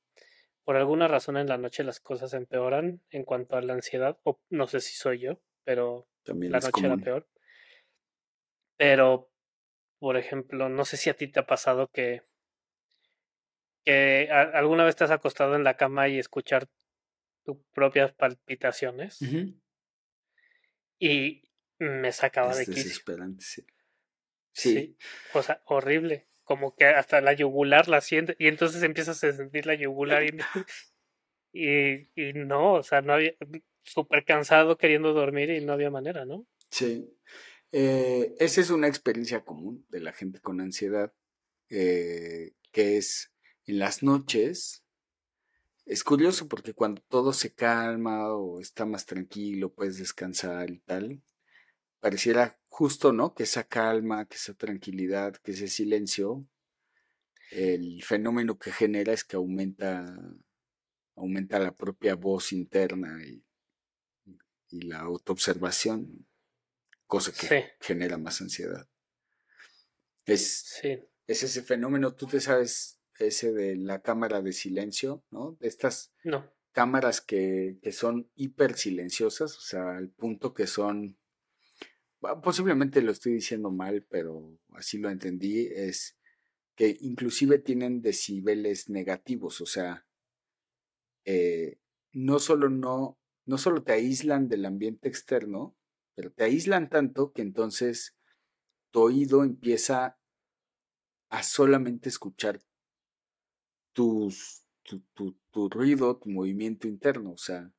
[0.65, 4.41] Por alguna razón en la noche las cosas empeoran en cuanto a la ansiedad, o
[4.51, 7.29] no sé si soy yo, pero la noche era peor.
[8.77, 9.31] Pero,
[9.99, 12.23] por ejemplo, no sé si a ti te ha pasado que,
[13.85, 16.69] que alguna vez te has acostado en la cama y escuchar
[17.45, 19.19] tus propias palpitaciones.
[20.99, 21.43] Y
[21.79, 22.85] me sacaba de quicio.
[22.85, 23.67] Desesperante, sí.
[24.53, 24.97] sí.
[25.33, 29.75] Cosa horrible como que hasta la yugular la siente y entonces empiezas a sentir la
[29.75, 30.37] yugular y,
[32.17, 33.35] y, no, o sea, no había,
[33.85, 36.47] súper cansado queriendo dormir y no había manera, ¿no?
[36.71, 37.11] Sí.
[37.73, 41.13] Eh, esa es una experiencia común de la gente con ansiedad,
[41.71, 43.32] eh, que es
[43.67, 44.85] en las noches.
[45.85, 51.23] Es curioso porque cuando todo se calma o está más tranquilo, puedes descansar y tal,
[52.01, 53.35] pareciera justo, ¿no?
[53.35, 56.47] Que esa calma, que esa tranquilidad, que ese silencio,
[57.51, 60.17] el fenómeno que genera es que aumenta,
[61.17, 63.45] aumenta la propia voz interna y,
[64.71, 66.27] y la autoobservación,
[67.07, 68.89] cosa que genera más ansiedad.
[70.25, 70.81] Es,
[71.27, 75.57] es ese fenómeno, tú te sabes, ese de la cámara de silencio, ¿no?
[75.61, 76.13] Estas
[76.73, 81.19] cámaras que, que son hiper silenciosas, o sea, al punto que son
[82.43, 86.17] posiblemente lo estoy diciendo mal, pero así lo entendí, es
[86.77, 90.07] que inclusive tienen decibeles negativos, o sea,
[91.25, 91.79] eh,
[92.13, 95.77] no solo no, no solo te aíslan del ambiente externo,
[96.15, 98.17] pero te aíslan tanto que entonces
[98.91, 100.19] tu oído empieza
[101.29, 102.63] a solamente escuchar
[103.93, 107.73] tus, tu, tu, tu ruido, tu movimiento interno, o sea,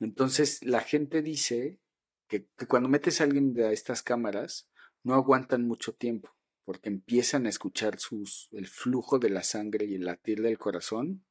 [0.00, 1.80] entonces la gente dice
[2.28, 4.68] que, cuando metes a alguien de estas cámaras,
[5.02, 9.94] no aguantan mucho tiempo, porque empiezan a escuchar sus, el flujo de la sangre y
[9.94, 11.24] el latir del corazón,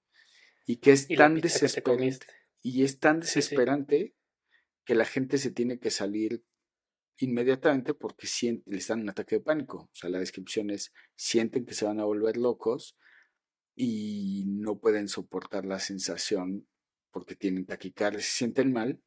[0.65, 2.25] y que es tan desesperante.
[2.61, 4.15] y es tan desesperante
[4.83, 6.43] que la gente se tiene que salir
[7.17, 9.89] inmediatamente porque siente, les dan un ataque de pánico.
[9.91, 12.97] O sea, la descripción es, sienten que se van a volver locos
[13.75, 16.67] y no pueden soportar la sensación
[17.11, 19.01] porque tienen taquicardia, se sienten mal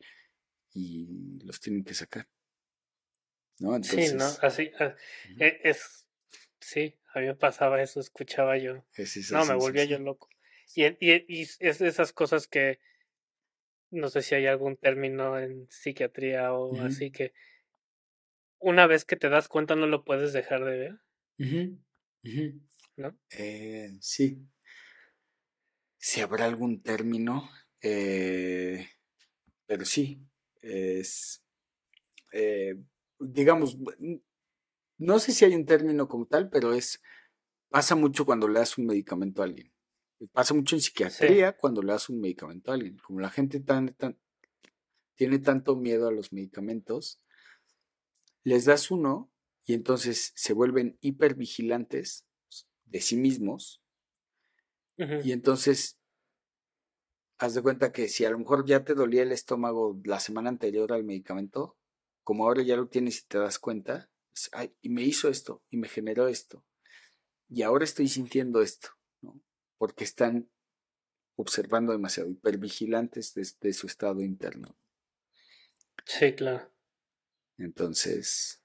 [0.72, 2.28] y los tienen que sacar.
[3.60, 3.74] ¿No?
[3.74, 4.24] Entonces, sí, ¿no?
[4.42, 4.94] Así, ah,
[5.40, 6.06] e, es,
[6.60, 8.84] sí, a mí me pasaba eso, escuchaba yo.
[9.32, 10.28] no, me volvía yo loco.
[10.74, 12.78] Y, y, y, es de esas cosas que
[13.90, 17.32] no sé si hay algún término en psiquiatría o así que
[18.58, 21.00] una vez que te das cuenta no lo puedes dejar de ver.
[22.96, 23.18] ¿No?
[23.30, 24.46] Eh, sí.
[25.98, 27.50] Si habrá algún término,
[27.82, 28.88] eh,
[29.66, 30.24] pero sí,
[30.62, 31.44] es,
[32.32, 32.76] eh,
[33.18, 33.76] digamos,
[34.98, 37.02] no sé si hay un término como tal, pero es,
[37.68, 39.72] pasa mucho cuando le das un medicamento a alguien.
[40.32, 42.98] Pasa mucho en psiquiatría cuando le das un medicamento a alguien.
[42.98, 44.18] Como la gente tan, tan,
[45.14, 47.20] tiene tanto miedo a los medicamentos,
[48.42, 49.30] les das uno
[49.64, 52.26] y entonces se vuelven hipervigilantes
[52.86, 53.82] de sí mismos.
[54.98, 55.98] Y entonces,
[57.38, 60.48] haz de cuenta que si a lo mejor ya te dolía el estómago la semana
[60.48, 61.78] anterior al medicamento,
[62.24, 64.10] como ahora ya lo tienes y te das cuenta,
[64.52, 66.64] ay, y me hizo esto, y me generó esto,
[67.48, 68.90] y ahora estoy sintiendo esto,
[69.22, 69.40] ¿no?
[69.78, 70.50] Porque están
[71.36, 74.76] observando demasiado, hipervigilantes de su estado interno.
[76.04, 76.72] Sí, claro.
[77.56, 78.62] Entonces,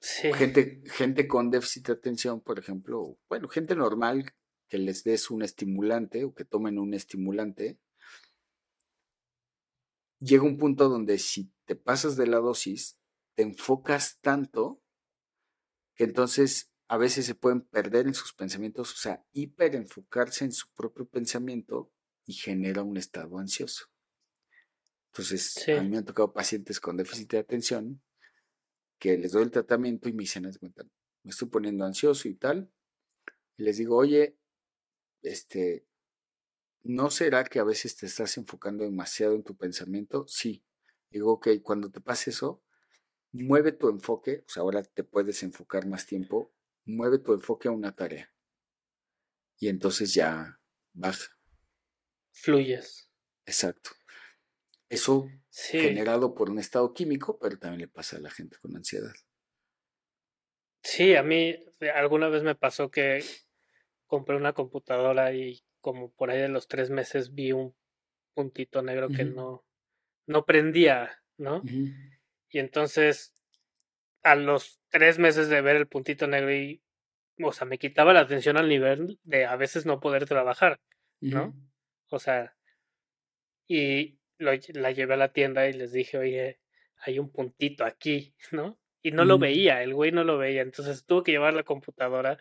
[0.00, 4.34] gente, gente con déficit de atención, por ejemplo, bueno, gente normal
[4.70, 7.78] que les des un estimulante o que tomen un estimulante,
[10.20, 12.96] llega un punto donde si te pasas de la dosis,
[13.34, 14.80] te enfocas tanto
[15.94, 20.72] que entonces a veces se pueden perder en sus pensamientos, o sea, hiperenfocarse en su
[20.72, 21.92] propio pensamiento
[22.24, 23.86] y genera un estado ansioso.
[25.12, 28.02] Entonces, a mí me han tocado pacientes con déficit de atención
[29.00, 32.70] que les doy el tratamiento y me dicen, me estoy poniendo ansioso y tal.
[33.56, 34.39] Y les digo, oye,
[35.22, 35.86] este,
[36.82, 40.26] ¿no será que a veces te estás enfocando demasiado en tu pensamiento?
[40.28, 40.64] Sí.
[41.10, 42.62] Digo, ok, cuando te pase eso,
[43.32, 46.52] mueve tu enfoque, o sea, ahora te puedes enfocar más tiempo,
[46.84, 48.32] mueve tu enfoque a una tarea.
[49.58, 50.60] Y entonces ya
[50.92, 51.36] baja.
[52.32, 53.10] Fluyes.
[53.44, 53.90] Exacto.
[54.88, 59.12] Eso generado por un estado químico, pero también le pasa a la gente con ansiedad.
[60.82, 61.56] Sí, a mí
[61.94, 63.24] alguna vez me pasó que
[64.10, 67.74] compré una computadora y como por ahí de los tres meses vi un
[68.34, 69.64] puntito negro que no,
[70.26, 71.62] no prendía, ¿no?
[72.50, 73.32] Y entonces
[74.22, 76.82] a los tres meses de ver el puntito negro y,
[77.42, 80.80] o sea, me quitaba la atención al nivel de a veces no poder trabajar,
[81.20, 81.54] ¿no?
[82.08, 82.56] O sea,
[83.68, 86.60] y la llevé a la tienda y les dije, oye,
[86.98, 88.76] hay un puntito aquí, ¿no?
[89.02, 92.38] Y no lo veía, el güey no lo veía, entonces tuvo que llevar la computadora,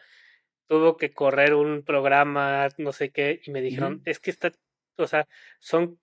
[0.69, 4.53] tuvo que correr un programa, no sé qué, y me dijeron, es que está,
[4.97, 5.27] o sea,
[5.59, 5.99] son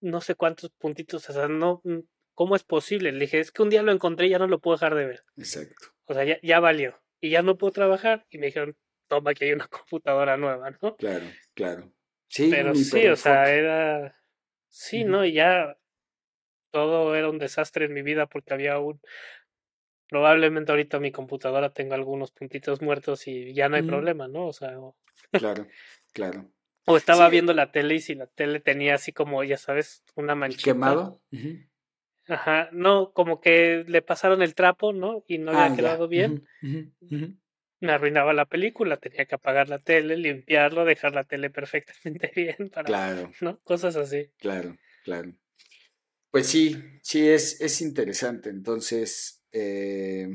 [0.00, 1.98] no sé cuántos puntitos, o sea, no, mm,
[2.32, 3.12] ¿cómo es posible?
[3.12, 5.06] Le dije, es que un día lo encontré y ya no lo puedo dejar de
[5.06, 5.24] ver.
[5.36, 5.88] Exacto.
[6.06, 7.02] O sea, ya, ya valió.
[7.20, 8.26] Y ya no puedo trabajar.
[8.28, 8.76] Y me dijeron,
[9.08, 10.96] toma, que hay una computadora nueva, ¿no?
[10.96, 11.92] Claro, claro.
[12.28, 14.14] Sí, pero sí, o sea, era
[14.76, 15.24] Sí, ¿no?
[15.24, 15.78] Y ya
[16.72, 19.00] todo era un desastre en mi vida porque había un...
[20.14, 24.46] Probablemente ahorita mi computadora tenga algunos puntitos muertos y ya no hay problema, ¿no?
[24.46, 24.78] O sea...
[25.32, 25.66] Claro,
[26.12, 26.48] claro.
[26.86, 30.36] O estaba viendo la tele y si la tele tenía así como, ya sabes, una
[30.36, 30.62] manchita.
[30.62, 31.20] ¿Quemado?
[32.28, 35.24] Ajá, no, como que le pasaron el trapo, ¿no?
[35.26, 36.46] Y no había ah, quedado bien.
[37.80, 42.70] Me arruinaba la película, tenía que apagar la tele, limpiarlo, dejar la tele perfectamente bien
[42.72, 43.32] para, claro.
[43.40, 43.58] ¿no?
[43.64, 44.30] Cosas así.
[44.38, 45.34] Claro, claro.
[46.30, 48.50] Pues sí, sí, es, es interesante.
[48.50, 50.28] Entonces, eh,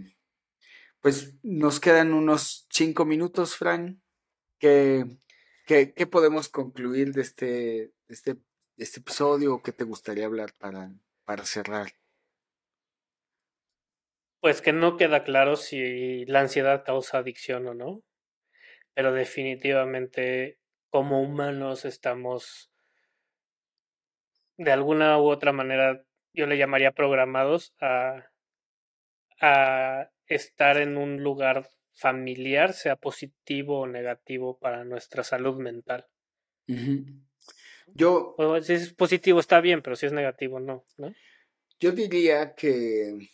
[1.01, 4.01] pues nos quedan unos cinco minutos, Fran.
[4.59, 5.05] ¿Qué,
[5.67, 8.37] qué, podemos concluir de este, este,
[8.77, 9.61] este episodio?
[9.61, 10.91] ¿Qué te gustaría hablar para,
[11.25, 11.91] para cerrar?
[14.41, 18.03] Pues que no queda claro si la ansiedad causa adicción o no,
[18.93, 20.59] pero definitivamente
[20.89, 22.71] como humanos estamos
[24.57, 26.03] de alguna u otra manera,
[26.33, 28.28] yo le llamaría programados a,
[29.41, 36.07] a estar en un lugar familiar, sea positivo o negativo para nuestra salud mental.
[37.93, 38.35] Yo.
[38.61, 41.13] si es positivo está bien, pero si es negativo no, ¿no?
[41.79, 43.29] Yo diría que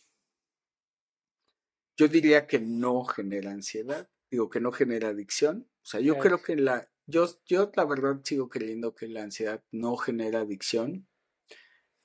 [1.98, 5.70] yo diría que no genera ansiedad, digo que no genera adicción.
[5.82, 9.64] O sea, yo creo que la, yo, yo la verdad sigo creyendo que la ansiedad
[9.72, 11.08] no genera adicción.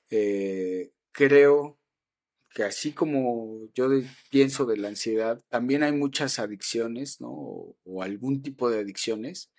[0.09, 1.80] Eh, creo
[2.53, 3.87] que así como yo
[4.29, 7.31] pienso de la ansiedad, también hay muchas adicciones, ¿no?
[7.31, 9.51] O, algún tipo de adicciones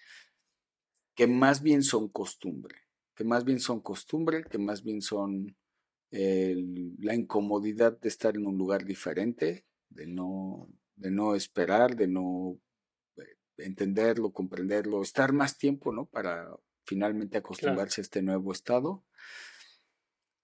[1.14, 2.76] que más bien son costumbre,
[3.14, 5.56] que más bien son costumbre, que más bien son
[6.10, 12.58] la incomodidad de estar en un lugar diferente, de no, de no esperar, de no
[13.16, 16.04] eh, entenderlo, comprenderlo, estar más tiempo, ¿no?
[16.04, 19.04] Para finalmente acostumbrarse a este nuevo estado.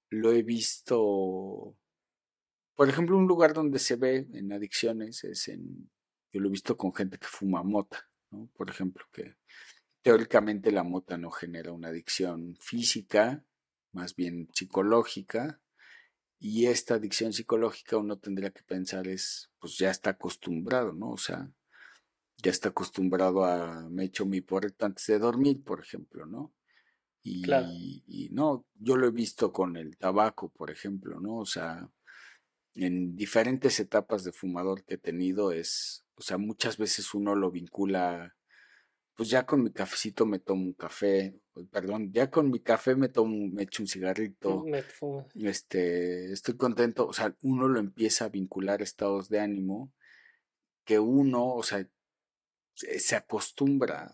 [0.08, 1.76] Lo he visto,
[2.78, 5.90] por ejemplo, un lugar donde se ve en adicciones es en,
[6.30, 8.48] yo lo he visto con gente que fuma mota, ¿no?
[8.54, 9.34] Por ejemplo, que
[10.00, 13.44] teóricamente la mota no genera una adicción física,
[13.90, 15.60] más bien psicológica,
[16.38, 21.10] y esta adicción psicológica uno tendría que pensar es, pues ya está acostumbrado, ¿no?
[21.10, 21.50] O sea,
[22.36, 26.54] ya está acostumbrado a, me echo mi porreto antes de dormir, por ejemplo, ¿no?
[27.24, 27.42] Y,
[28.06, 31.38] y, no, yo lo he visto con el tabaco, por ejemplo, ¿no?
[31.38, 31.90] O sea,
[32.74, 37.50] en diferentes etapas de fumador que he tenido es, o sea, muchas veces uno lo
[37.50, 38.36] vincula,
[39.14, 41.40] pues ya con mi cafecito me tomo un café,
[41.70, 44.64] perdón, ya con mi café me tomo, me echo un cigarrito,
[45.34, 49.92] este, estoy contento, o sea, uno lo empieza a vincular estados de ánimo
[50.84, 51.86] que uno, o sea,
[52.74, 54.10] se acostumbra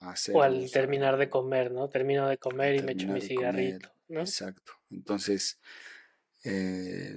[0.00, 0.36] a hacer.
[0.36, 1.88] O al terminar de comer, ¿no?
[1.88, 4.20] Termino de comer y me echo mi cigarrito, ¿no?
[4.20, 4.72] Exacto.
[4.90, 5.58] Entonces,
[6.44, 7.16] eh,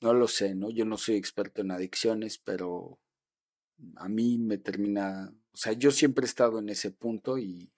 [0.00, 0.70] no lo sé, ¿no?
[0.70, 3.00] Yo no soy experto en adicciones, pero
[3.96, 7.72] a mí me termina, o sea, yo siempre he estado en ese punto y,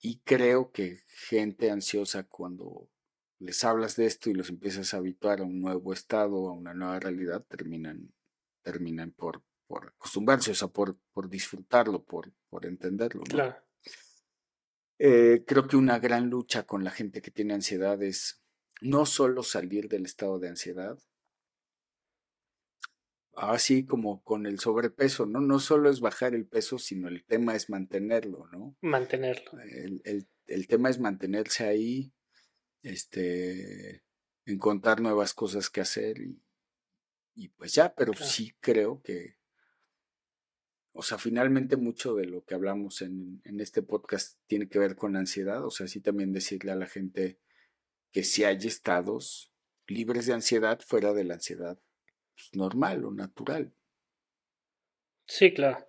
[0.00, 2.88] y creo que gente ansiosa cuando
[3.38, 6.74] les hablas de esto y los empiezas a habituar a un nuevo estado, a una
[6.74, 8.12] nueva realidad, terminan,
[8.62, 13.22] terminan por, por acostumbrarse, o sea, por, por disfrutarlo, por, por entenderlo.
[13.22, 13.56] Claro.
[14.98, 18.42] Eh, creo que una gran lucha con la gente que tiene ansiedad es
[18.82, 20.98] no solo salir del estado de ansiedad,
[23.34, 25.40] así como con el sobrepeso, ¿no?
[25.40, 28.76] No solo es bajar el peso, sino el tema es mantenerlo, ¿no?
[28.80, 29.60] Mantenerlo.
[29.60, 32.12] El, el, tema es mantenerse ahí,
[32.82, 34.04] este,
[34.44, 36.42] encontrar nuevas cosas que hacer y,
[37.34, 39.38] y pues ya, pero sí creo que,
[40.92, 44.96] o sea, finalmente mucho de lo que hablamos en, en este podcast tiene que ver
[44.96, 47.38] con la ansiedad, o sea, sí también decirle a la gente
[48.12, 49.52] que si hay estados
[49.86, 51.78] libres de ansiedad fuera de la ansiedad
[52.52, 53.72] normal o natural.
[55.26, 55.88] Sí, claro.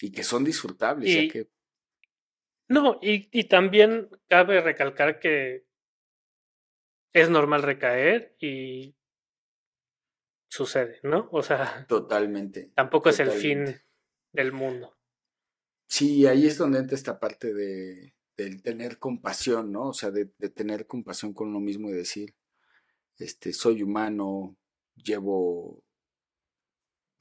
[0.00, 1.48] Y que son disfrutables, ya que...
[2.68, 5.66] No, y, y también cabe recalcar que
[7.12, 8.96] es normal recaer y
[10.48, 11.28] sucede, ¿no?
[11.30, 11.86] O sea...
[11.88, 12.72] Totalmente.
[12.74, 13.80] Tampoco es el fin
[14.32, 14.96] del mundo.
[15.86, 19.88] Sí, ahí es donde entra esta parte de, del tener compasión, ¿no?
[19.88, 22.34] O sea, de, de, tener compasión con uno mismo y decir,
[23.18, 24.56] este, soy humano,
[24.96, 25.83] llevo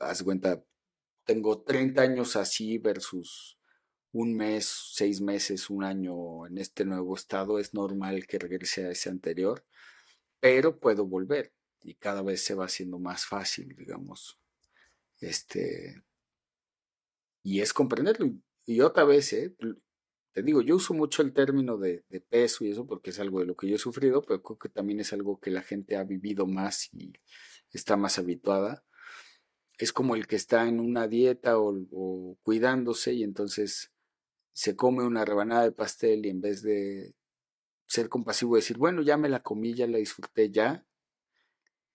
[0.09, 0.63] haz cuenta,
[1.25, 3.57] tengo 30 años así versus
[4.11, 8.91] un mes, seis meses, un año en este nuevo estado, es normal que regrese a
[8.91, 9.65] ese anterior,
[10.39, 11.51] pero puedo volver
[11.81, 14.39] y cada vez se va haciendo más fácil, digamos.
[15.19, 16.03] Este,
[17.41, 18.33] y es comprenderlo.
[18.65, 19.55] Y otra vez, ¿eh?
[20.31, 23.39] te digo, yo uso mucho el término de, de, peso y eso porque es algo
[23.39, 25.95] de lo que yo he sufrido, pero creo que también es algo que la gente
[25.95, 27.13] ha vivido más y
[27.71, 28.83] está más habituada
[29.83, 33.91] es como el que está en una dieta o, cuidándose y entonces
[34.53, 37.15] se come una rebanada de pastel y en vez de
[37.87, 40.85] ser compasivo y decir, bueno, ya me la comí, ya la disfruté, ya,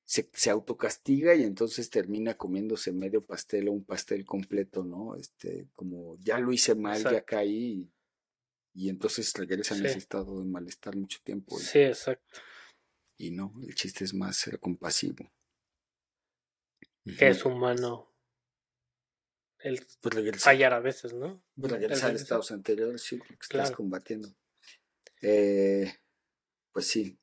[0.05, 5.17] se, se, autocastiga y entonces termina comiéndose medio pastel o un pastel completo, ¿no?
[5.17, 7.91] Este, como ya lo hice mal, ya caí
[8.75, 11.59] y, entonces regresa en ese estado de malestar mucho tiempo.
[11.59, 12.41] sí, exacto.
[13.17, 15.29] Y no, el chiste es más ser compasivo
[17.17, 18.09] que es humano
[19.61, 21.43] el pues fallar a veces, ¿no?
[21.59, 24.29] Pues regresar a estados anteriores, sí, que estás combatiendo.
[25.21, 25.93] Eh,
[26.73, 27.19] pues sí.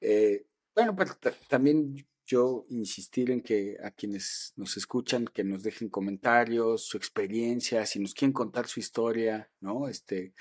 [0.00, 1.14] Eh, bueno, pero
[1.48, 1.94] también
[2.26, 8.00] yo insistir en que a quienes nos escuchan, que nos dejen comentarios, su experiencia, si
[8.00, 9.88] nos quieren contar su historia, ¿no?
[9.88, 10.34] Este,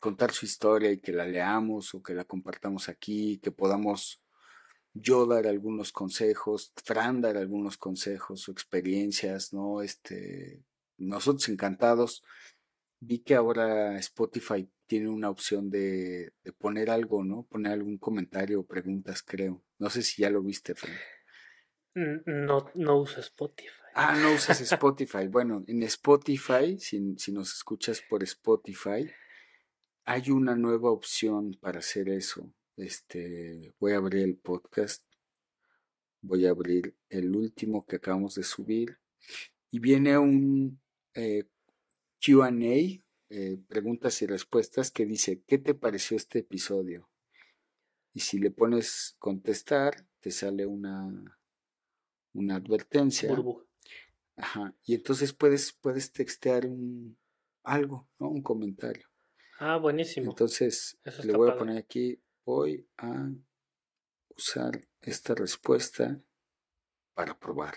[0.00, 4.22] contar su historia y que la leamos o que la compartamos aquí, que podamos
[5.00, 9.82] yo dar algunos consejos, Fran dar algunos consejos o experiencias, ¿no?
[9.82, 10.62] Este,
[10.98, 12.22] nosotros encantados.
[13.00, 17.44] Vi que ahora Spotify tiene una opción de, de poner algo, ¿no?
[17.44, 19.62] Poner algún comentario o preguntas, creo.
[19.78, 20.96] No sé si ya lo viste, Fran.
[21.94, 23.70] No, no uso Spotify.
[23.94, 25.26] Ah, no usas Spotify.
[25.26, 29.10] bueno, en Spotify, si, si nos escuchas por Spotify,
[30.04, 32.52] hay una nueva opción para hacer eso.
[32.76, 35.04] Este, voy a abrir el podcast.
[36.20, 38.98] Voy a abrir el último que acabamos de subir.
[39.70, 40.80] Y viene un
[41.14, 41.44] eh,
[42.20, 42.50] QA,
[43.30, 47.08] eh, preguntas y respuestas, que dice, ¿qué te pareció este episodio?
[48.12, 51.38] Y si le pones contestar, te sale una,
[52.32, 53.34] una advertencia.
[54.36, 54.74] Ajá.
[54.84, 57.18] Y entonces puedes, puedes textear un,
[57.62, 58.28] algo, ¿no?
[58.28, 59.08] Un comentario.
[59.58, 60.30] Ah, buenísimo.
[60.30, 63.28] Entonces, le voy a poner aquí, voy a
[64.36, 66.22] usar esta respuesta
[67.12, 67.74] para probar.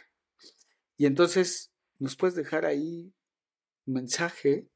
[0.96, 3.14] Y entonces nos puedes dejar ahí
[3.86, 4.70] un mensaje,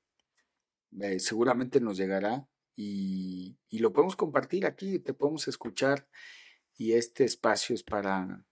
[1.00, 6.10] eh, seguramente nos llegará y, y, lo podemos compartir aquí, te podemos escuchar
[6.76, 8.46] y este espacio es para,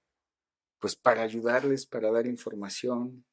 [0.80, 3.26] pues para ayudarles, para dar información,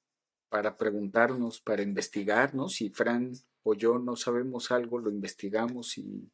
[0.49, 2.77] para preguntarnos, para investigarnos.
[2.77, 3.33] Si Fran
[3.63, 6.31] o yo no sabemos algo, lo investigamos y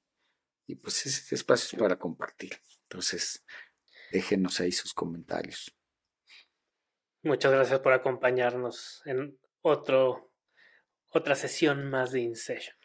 [0.67, 2.61] y pues este espacio es para compartir.
[2.83, 3.45] Entonces,
[4.11, 5.75] déjenos ahí sus comentarios.
[7.23, 10.31] Muchas gracias por acompañarnos en otro,
[11.11, 12.77] otra sesión más de InSession.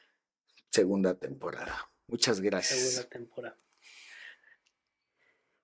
[0.72, 1.92] Segunda temporada.
[2.08, 2.80] Muchas gracias.
[2.80, 3.60] Segunda temporada.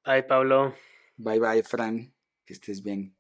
[0.06, 0.76] Bye, Pablo.
[1.16, 2.14] Bye, bye, Fran.
[2.46, 3.15] Que estés bien.